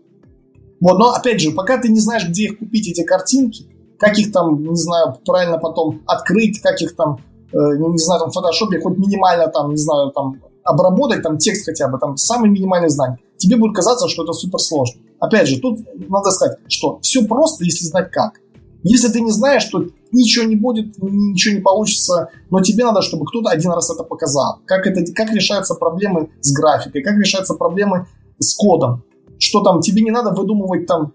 [0.79, 3.67] Вот, но опять же, пока ты не знаешь, где их купить, эти картинки,
[3.97, 7.17] как их там, не знаю, правильно потом открыть, как их там,
[7.51, 11.65] э, не знаю, там в фотошопе хоть минимально там, не знаю, там обработать, там текст
[11.65, 15.01] хотя бы, там самые минимальные знания, тебе будет казаться, что это супер сложно.
[15.19, 15.79] Опять же, тут
[16.09, 18.33] надо сказать, что все просто, если знать как.
[18.83, 23.25] Если ты не знаешь, то ничего не будет, ничего не получится, но тебе надо, чтобы
[23.25, 24.59] кто-то один раз это показал.
[24.65, 28.07] Как, это, как решаются проблемы с графикой, как решаются проблемы
[28.39, 29.03] с кодом.
[29.39, 31.13] Что там, тебе не надо выдумывать там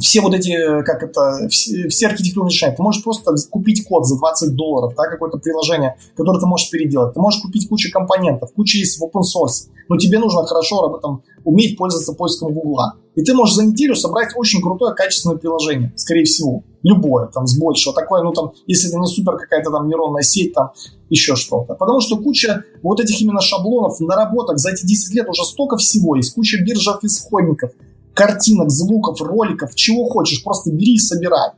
[0.00, 2.74] все вот эти, э, как это, все, все архитектурные решения.
[2.74, 7.14] Ты можешь просто купить код за 20 долларов, да, какое-то приложение, которое ты можешь переделать.
[7.14, 11.22] Ты можешь купить кучу компонентов, куча есть в open source, но тебе нужно хорошо там,
[11.44, 12.94] уметь пользоваться поиском Гугла.
[13.14, 16.64] И ты можешь за неделю собрать очень крутое качественное приложение, скорее всего.
[16.84, 17.94] Любое, там, с большего.
[17.94, 20.70] Такое, ну, там, если это не супер какая-то там нейронная сеть, там,
[21.08, 21.74] еще что-то.
[21.74, 26.14] Потому что куча вот этих именно шаблонов, наработок за эти 10 лет уже столько всего
[26.14, 26.34] есть.
[26.34, 27.72] Куча биржев исходников
[28.14, 31.50] картинок, звуков, роликов, чего хочешь, просто бери и собирай.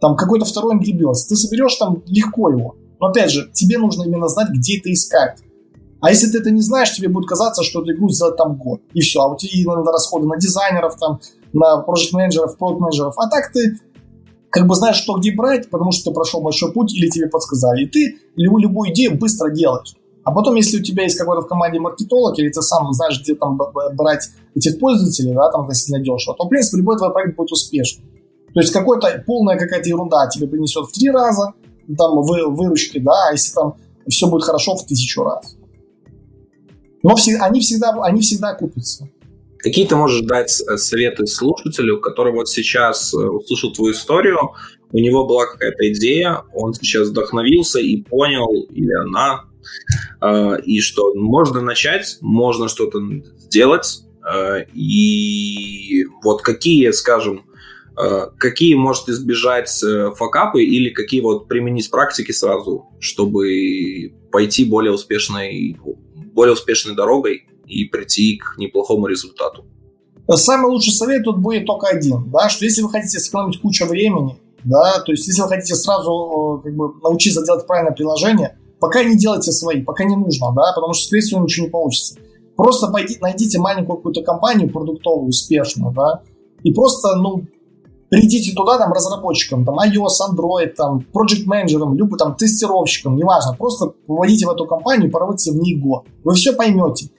[0.00, 1.12] Там какой-то второй Angry.
[1.28, 2.76] Ты соберешь там легко его.
[3.00, 5.38] Но опять же, тебе нужно именно знать, где это искать.
[6.00, 8.80] А если ты это не знаешь, тебе будет казаться, что эту игру сделать там год.
[8.92, 9.20] И все.
[9.20, 11.18] А у тебя надо расходы на дизайнеров, там,
[11.52, 13.78] на проект менеджеров проект менеджеров А так ты
[14.50, 17.84] как бы знаешь, что где брать, потому что ты прошел большой путь или тебе подсказали.
[17.84, 19.94] И ты любую, идею быстро делаешь.
[20.24, 23.34] А потом, если у тебя есть какой-то в команде маркетолог, или ты сам знаешь, где
[23.34, 23.58] там
[23.94, 28.06] брать этих пользователей, да, там относительно дешево, то, в принципе, любой твой проект будет успешным.
[28.52, 31.52] То есть какой-то полная какая-то ерунда тебе принесет в три раза,
[31.96, 33.76] там, вы, выручки, да, а если там
[34.08, 35.56] все будет хорошо в тысячу раз.
[37.02, 39.08] Но все, они, всегда, они всегда купятся.
[39.58, 44.38] Какие ты можешь дать советы слушателю, который вот сейчас э, услышал твою историю,
[44.92, 49.44] у него была какая-то идея, он сейчас вдохновился и понял, или она,
[50.20, 53.00] а, и что можно начать, можно что-то
[53.36, 54.04] сделать,
[54.74, 57.44] и вот какие, скажем,
[58.38, 65.76] какие может избежать э, факапы или какие вот применить практики сразу, чтобы пойти более успешной,
[66.32, 69.64] более успешной дорогой и прийти к неплохому результату.
[70.34, 74.38] Самый лучший совет тут будет только один, да, что если вы хотите сэкономить кучу времени,
[74.64, 79.02] да, то есть если вы хотите сразу э, как бы, научиться делать правильное приложение, Пока
[79.02, 82.16] не делайте свои, пока не нужно, да, потому что, скорее всего, ничего не получится.
[82.56, 86.22] Просто пойди, найдите маленькую какую-то компанию продуктовую, успешную, да,
[86.62, 87.44] и просто, ну,
[88.08, 93.94] придите туда, там, разработчикам, там, iOS, Android, там, project менеджером любым, там, тестировщиком, неважно, просто
[94.06, 96.06] вводите в эту компанию, поработайте в ней год.
[96.24, 97.10] Вы все поймете.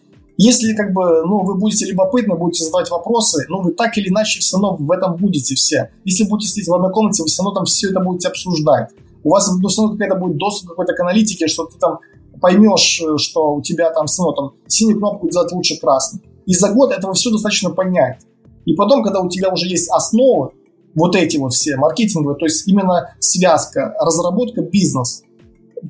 [0.41, 4.39] Если, как бы, ну, вы будете любопытны, будете задавать вопросы, ну, вы так или иначе
[4.39, 5.91] все равно в этом будете все.
[6.05, 8.89] Если будете сидеть в одной комнате, вы все равно там все это будете обсуждать
[9.23, 11.99] у вас ну, все равно какая-то будет доступ какой-то к аналитике, что ты там
[12.41, 16.21] поймешь, э, что у тебя там все равно там синюю кнопку делать лучше красной.
[16.45, 18.19] И за год этого все достаточно понять.
[18.65, 20.51] И потом, когда у тебя уже есть основы,
[20.95, 25.23] вот эти вот все маркетинговые, то есть именно связка, разработка, бизнес,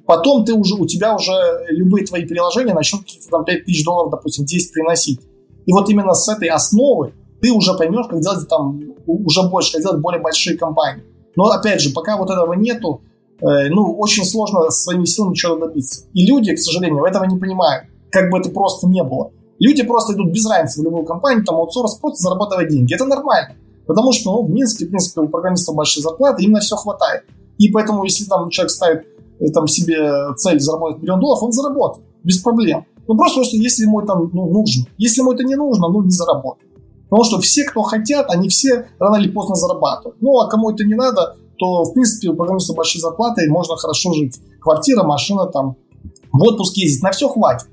[0.06, 1.34] потом ты уже, у тебя уже
[1.70, 5.22] любые твои приложения начнут там 5 тысяч долларов, допустим, 10 приносить.
[5.66, 9.82] И вот именно с этой основы ты уже поймешь, как делать там уже больше, как
[9.82, 11.04] делать более большие компании.
[11.36, 13.02] Но опять же, пока вот этого нету,
[13.42, 16.06] Э, ну, очень сложно своими силами чего-то добиться.
[16.14, 19.32] И люди, к сожалению, этого не понимают, как бы это просто не было.
[19.60, 22.94] Люди просто идут без разницы в любую компанию, там аутсорс, просто зарабатывать деньги.
[22.94, 23.56] Это нормально.
[23.86, 27.24] Потому что ну, в Минске, в принципе, у программистов большие зарплаты, им на все хватает.
[27.58, 29.08] И поэтому, если там человек ставит
[29.54, 32.06] там, себе цель заработать миллион долларов, он заработает.
[32.24, 32.86] Без проблем.
[33.08, 34.86] Ну, просто, что если ему это ну, нужно.
[34.98, 36.70] Если ему это не нужно, ну, не заработает.
[37.10, 40.22] Потому что все, кто хотят, они все рано или поздно зарабатывают.
[40.22, 43.76] Ну, а кому это не надо, то, в принципе, у программиста большие зарплаты, и можно
[43.78, 44.40] хорошо жить.
[44.62, 45.76] Квартира, машина, там,
[46.32, 47.68] в отпуск ездить, на все хватит.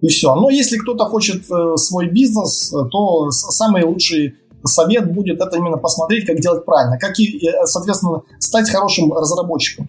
[0.00, 0.34] И все.
[0.34, 4.34] Но если кто-то хочет э, свой бизнес, э, то самый лучший
[4.64, 6.98] совет будет это именно посмотреть, как делать правильно.
[6.98, 9.88] Как и, э, соответственно, стать хорошим разработчиком.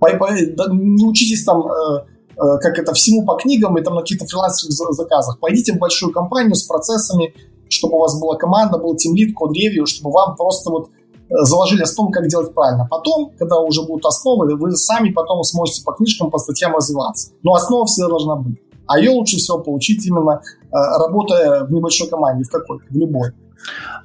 [0.00, 1.62] Не учитесь там,
[2.36, 5.38] как это, всему по книгам и там на каких-то фрилансерских заказах.
[5.40, 7.34] Пойдите в большую компанию с процессами,
[7.68, 10.90] чтобы у вас была команда, был тимлит, код-ревью, чтобы вам просто вот
[11.28, 12.88] заложили основу, как делать правильно.
[12.90, 17.32] Потом, когда уже будут основы, вы сами потом сможете по книжкам, по статьям развиваться.
[17.42, 18.58] Но основа всегда должна быть.
[18.88, 23.30] А ее лучше всего получить именно э, работая в небольшой команде, в какой-то, в любой.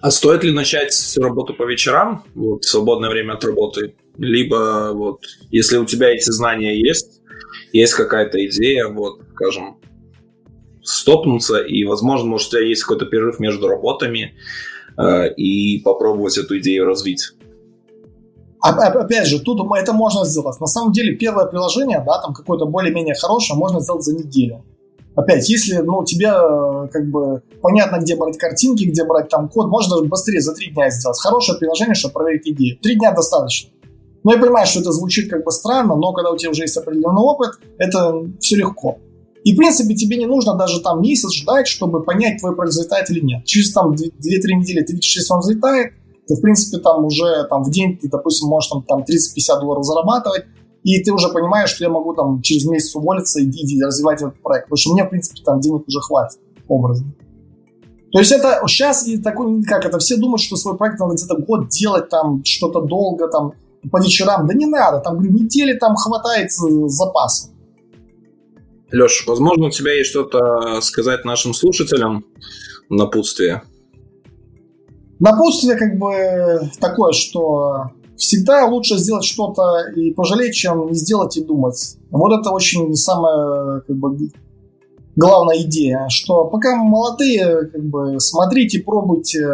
[0.02, 3.96] А стоит ли начать всю работу по вечерам, вот, в свободное время от работы?
[4.18, 5.22] Либо, вот,
[5.52, 7.22] если у тебя эти знания есть,
[7.74, 9.78] есть какая-то идея, вот, скажем,
[10.84, 14.36] стопнуться, и, возможно, может, у тебя есть какой-то перерыв между работами,
[14.98, 17.32] Э, и попробовать эту идею развить.
[18.62, 20.60] Опять же, тут это можно сделать.
[20.60, 24.64] На самом деле, первое приложение, да, там какое-то более-менее хорошее, можно сделать за неделю.
[25.16, 29.68] Опять, если, ну, тебе э, как бы понятно, где брать картинки, где брать там код,
[29.68, 31.20] можно даже быстрее за три дня сделать.
[31.22, 32.78] Хорошее приложение, чтобы проверить идею.
[32.80, 33.70] Три дня достаточно.
[34.26, 36.76] Но я понимаю, что это звучит как бы странно, но когда у тебя уже есть
[36.76, 38.98] определенный опыт, это все легко.
[39.44, 43.08] И, в принципе, тебе не нужно даже там месяц ждать, чтобы понять, твой проект взлетает
[43.12, 43.46] или нет.
[43.46, 45.94] Через там 2-3 недели ты видишь, если он взлетает,
[46.28, 49.84] ты, в принципе, там уже там, в день, ты, допустим, можешь там, там 30-50 долларов
[49.84, 50.46] зарабатывать,
[50.82, 54.42] и ты уже понимаешь, что я могу там через месяц уволиться и, и развивать этот
[54.42, 54.66] проект.
[54.66, 57.14] Потому что мне, в принципе, там денег уже хватит образно.
[58.12, 61.36] То есть это сейчас и такой, как это, все думают, что свой проект надо где-то
[61.38, 63.54] год делать, там, что-то долго, там,
[63.92, 64.48] по вечерам.
[64.48, 67.50] Да не надо, там, говорю, недели там хватает запаса.
[68.92, 72.26] Леш, возможно, у тебя есть что-то сказать нашим слушателям
[72.90, 73.64] напутствие?
[75.20, 81.44] Напутствие как бы такое, что всегда лучше сделать что-то и пожалеть, чем не сделать и
[81.44, 81.98] думать.
[82.12, 84.18] Вот это очень самая как бы,
[85.16, 89.48] главная идея, что пока молодые, как бы, смотрите, пробуйте.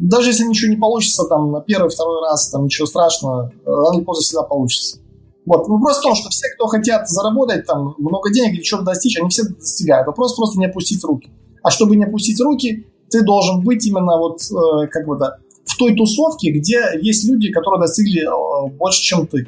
[0.00, 4.04] Даже если ничего не получится там на первый, второй раз, там ничего страшного, рано или
[4.04, 4.98] поздно всегда получится.
[5.44, 5.68] Вот.
[5.68, 9.28] Вопрос в том, что все, кто хотят заработать там много денег или что-то достичь, они
[9.28, 10.06] все достигают.
[10.06, 11.30] Вопрос просто не опустить руки.
[11.62, 15.36] А чтобы не опустить руки, ты должен быть именно вот э, как бы да,
[15.66, 19.46] в той тусовке, где есть люди, которые достигли э, больше, чем ты.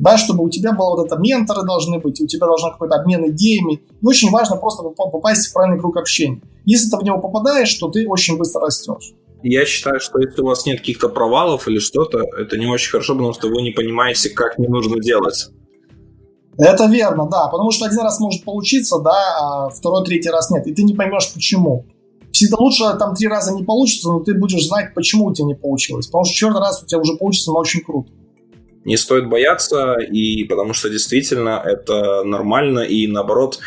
[0.00, 3.30] Да, чтобы у тебя было вот это менторы должны быть, у тебя должен какой-то обмен
[3.30, 3.82] идеями.
[4.00, 6.40] И очень важно просто попасть в правильный круг общения.
[6.64, 9.14] Если ты в него попадаешь, то ты очень быстро растешь.
[9.42, 13.14] Я считаю, что если у вас нет каких-то провалов или что-то, это не очень хорошо,
[13.14, 15.48] потому что вы не понимаете, как не нужно делать.
[16.58, 20.66] Это верно, да, потому что один раз может получиться, да, а второй, третий раз нет,
[20.66, 21.86] и ты не поймешь, почему.
[22.30, 25.54] Всегда лучше там три раза не получится, но ты будешь знать, почему у тебя не
[25.54, 26.06] получилось.
[26.06, 28.10] Потому что четвертый раз у тебя уже получится, но очень круто.
[28.84, 33.60] Не стоит бояться, и потому что действительно это нормально, и наоборот,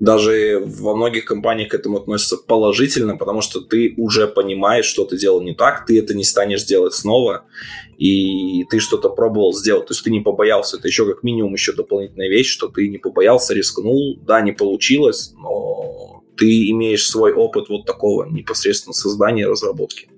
[0.00, 5.16] даже во многих компаниях к этому относятся положительно, потому что ты уже понимаешь, что ты
[5.16, 7.44] делал не так, ты это не станешь делать снова,
[7.96, 9.86] и ты что-то пробовал сделать.
[9.86, 10.76] То есть ты не побоялся.
[10.76, 14.18] Это еще как минимум еще дополнительная вещь, что ты не побоялся, рискнул.
[14.26, 20.08] Да, не получилось, но ты имеешь свой опыт вот такого непосредственно создания, разработки.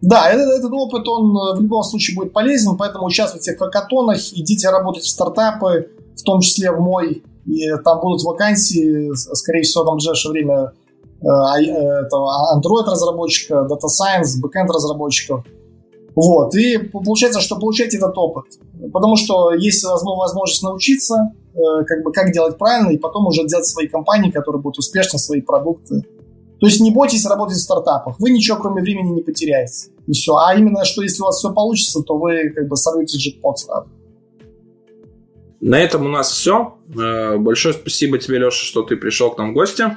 [0.00, 4.18] Да, этот, этот опыт, он э, в любом случае будет полезен, поэтому участвуйте в хакатонах,
[4.32, 9.84] идите работать в стартапы, в том числе в мой, и там будут вакансии, скорее всего,
[9.84, 10.72] там в ближайшее время
[11.20, 12.08] э, э,
[12.56, 15.44] Android-разработчика, Data Science, backend разработчиков.
[16.14, 18.44] Вот, и получается, что получаете этот опыт.
[18.92, 23.64] Потому что есть возможность научиться, Э, как бы как делать правильно, и потом уже делать
[23.64, 26.02] свои компании, которые будут успешны, свои продукты.
[26.60, 28.16] То есть не бойтесь работать в стартапах.
[28.18, 29.88] Вы ничего, кроме времени, не потеряете.
[30.06, 30.36] И все.
[30.36, 33.88] А именно, что если у вас все получится, то вы как бы сорвете джекпот сразу.
[35.60, 36.78] На этом у нас все.
[36.94, 39.96] Э, большое спасибо тебе, Леша, что ты пришел к нам в гости.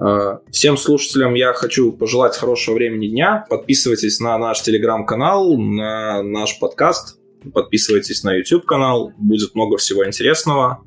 [0.00, 3.46] Э, всем слушателям я хочу пожелать хорошего времени дня.
[3.48, 7.18] Подписывайтесь на наш телеграм-канал, на наш подкаст.
[7.52, 10.82] Подписывайтесь на YouTube канал, будет много всего интересного.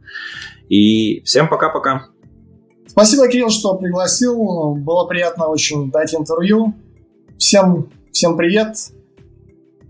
[0.70, 2.08] И всем пока-пока.
[2.88, 4.76] Спасибо, Кирилл, что пригласил.
[4.76, 6.74] Было приятно очень дать интервью.
[7.38, 8.76] Всем, всем привет.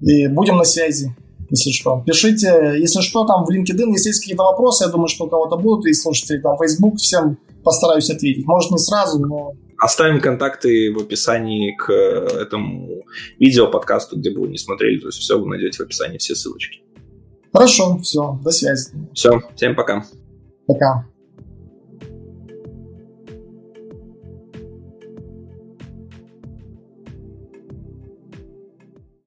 [0.01, 1.15] И будем на связи,
[1.51, 2.03] если что.
[2.05, 5.57] Пишите, если что, там в LinkedIn, если есть какие-то вопросы, я думаю, что у кого-то
[5.57, 8.47] будут, и слушатели там Facebook, всем постараюсь ответить.
[8.47, 13.03] Может, не сразу, но Оставим контакты в описании к этому
[13.39, 14.99] видео, подкасту, где бы вы не смотрели.
[14.99, 16.83] То есть все вы найдете в описании, все ссылочки.
[17.51, 18.91] Хорошо, все, до связи.
[19.13, 20.05] Все, всем пока.
[20.67, 21.07] Пока.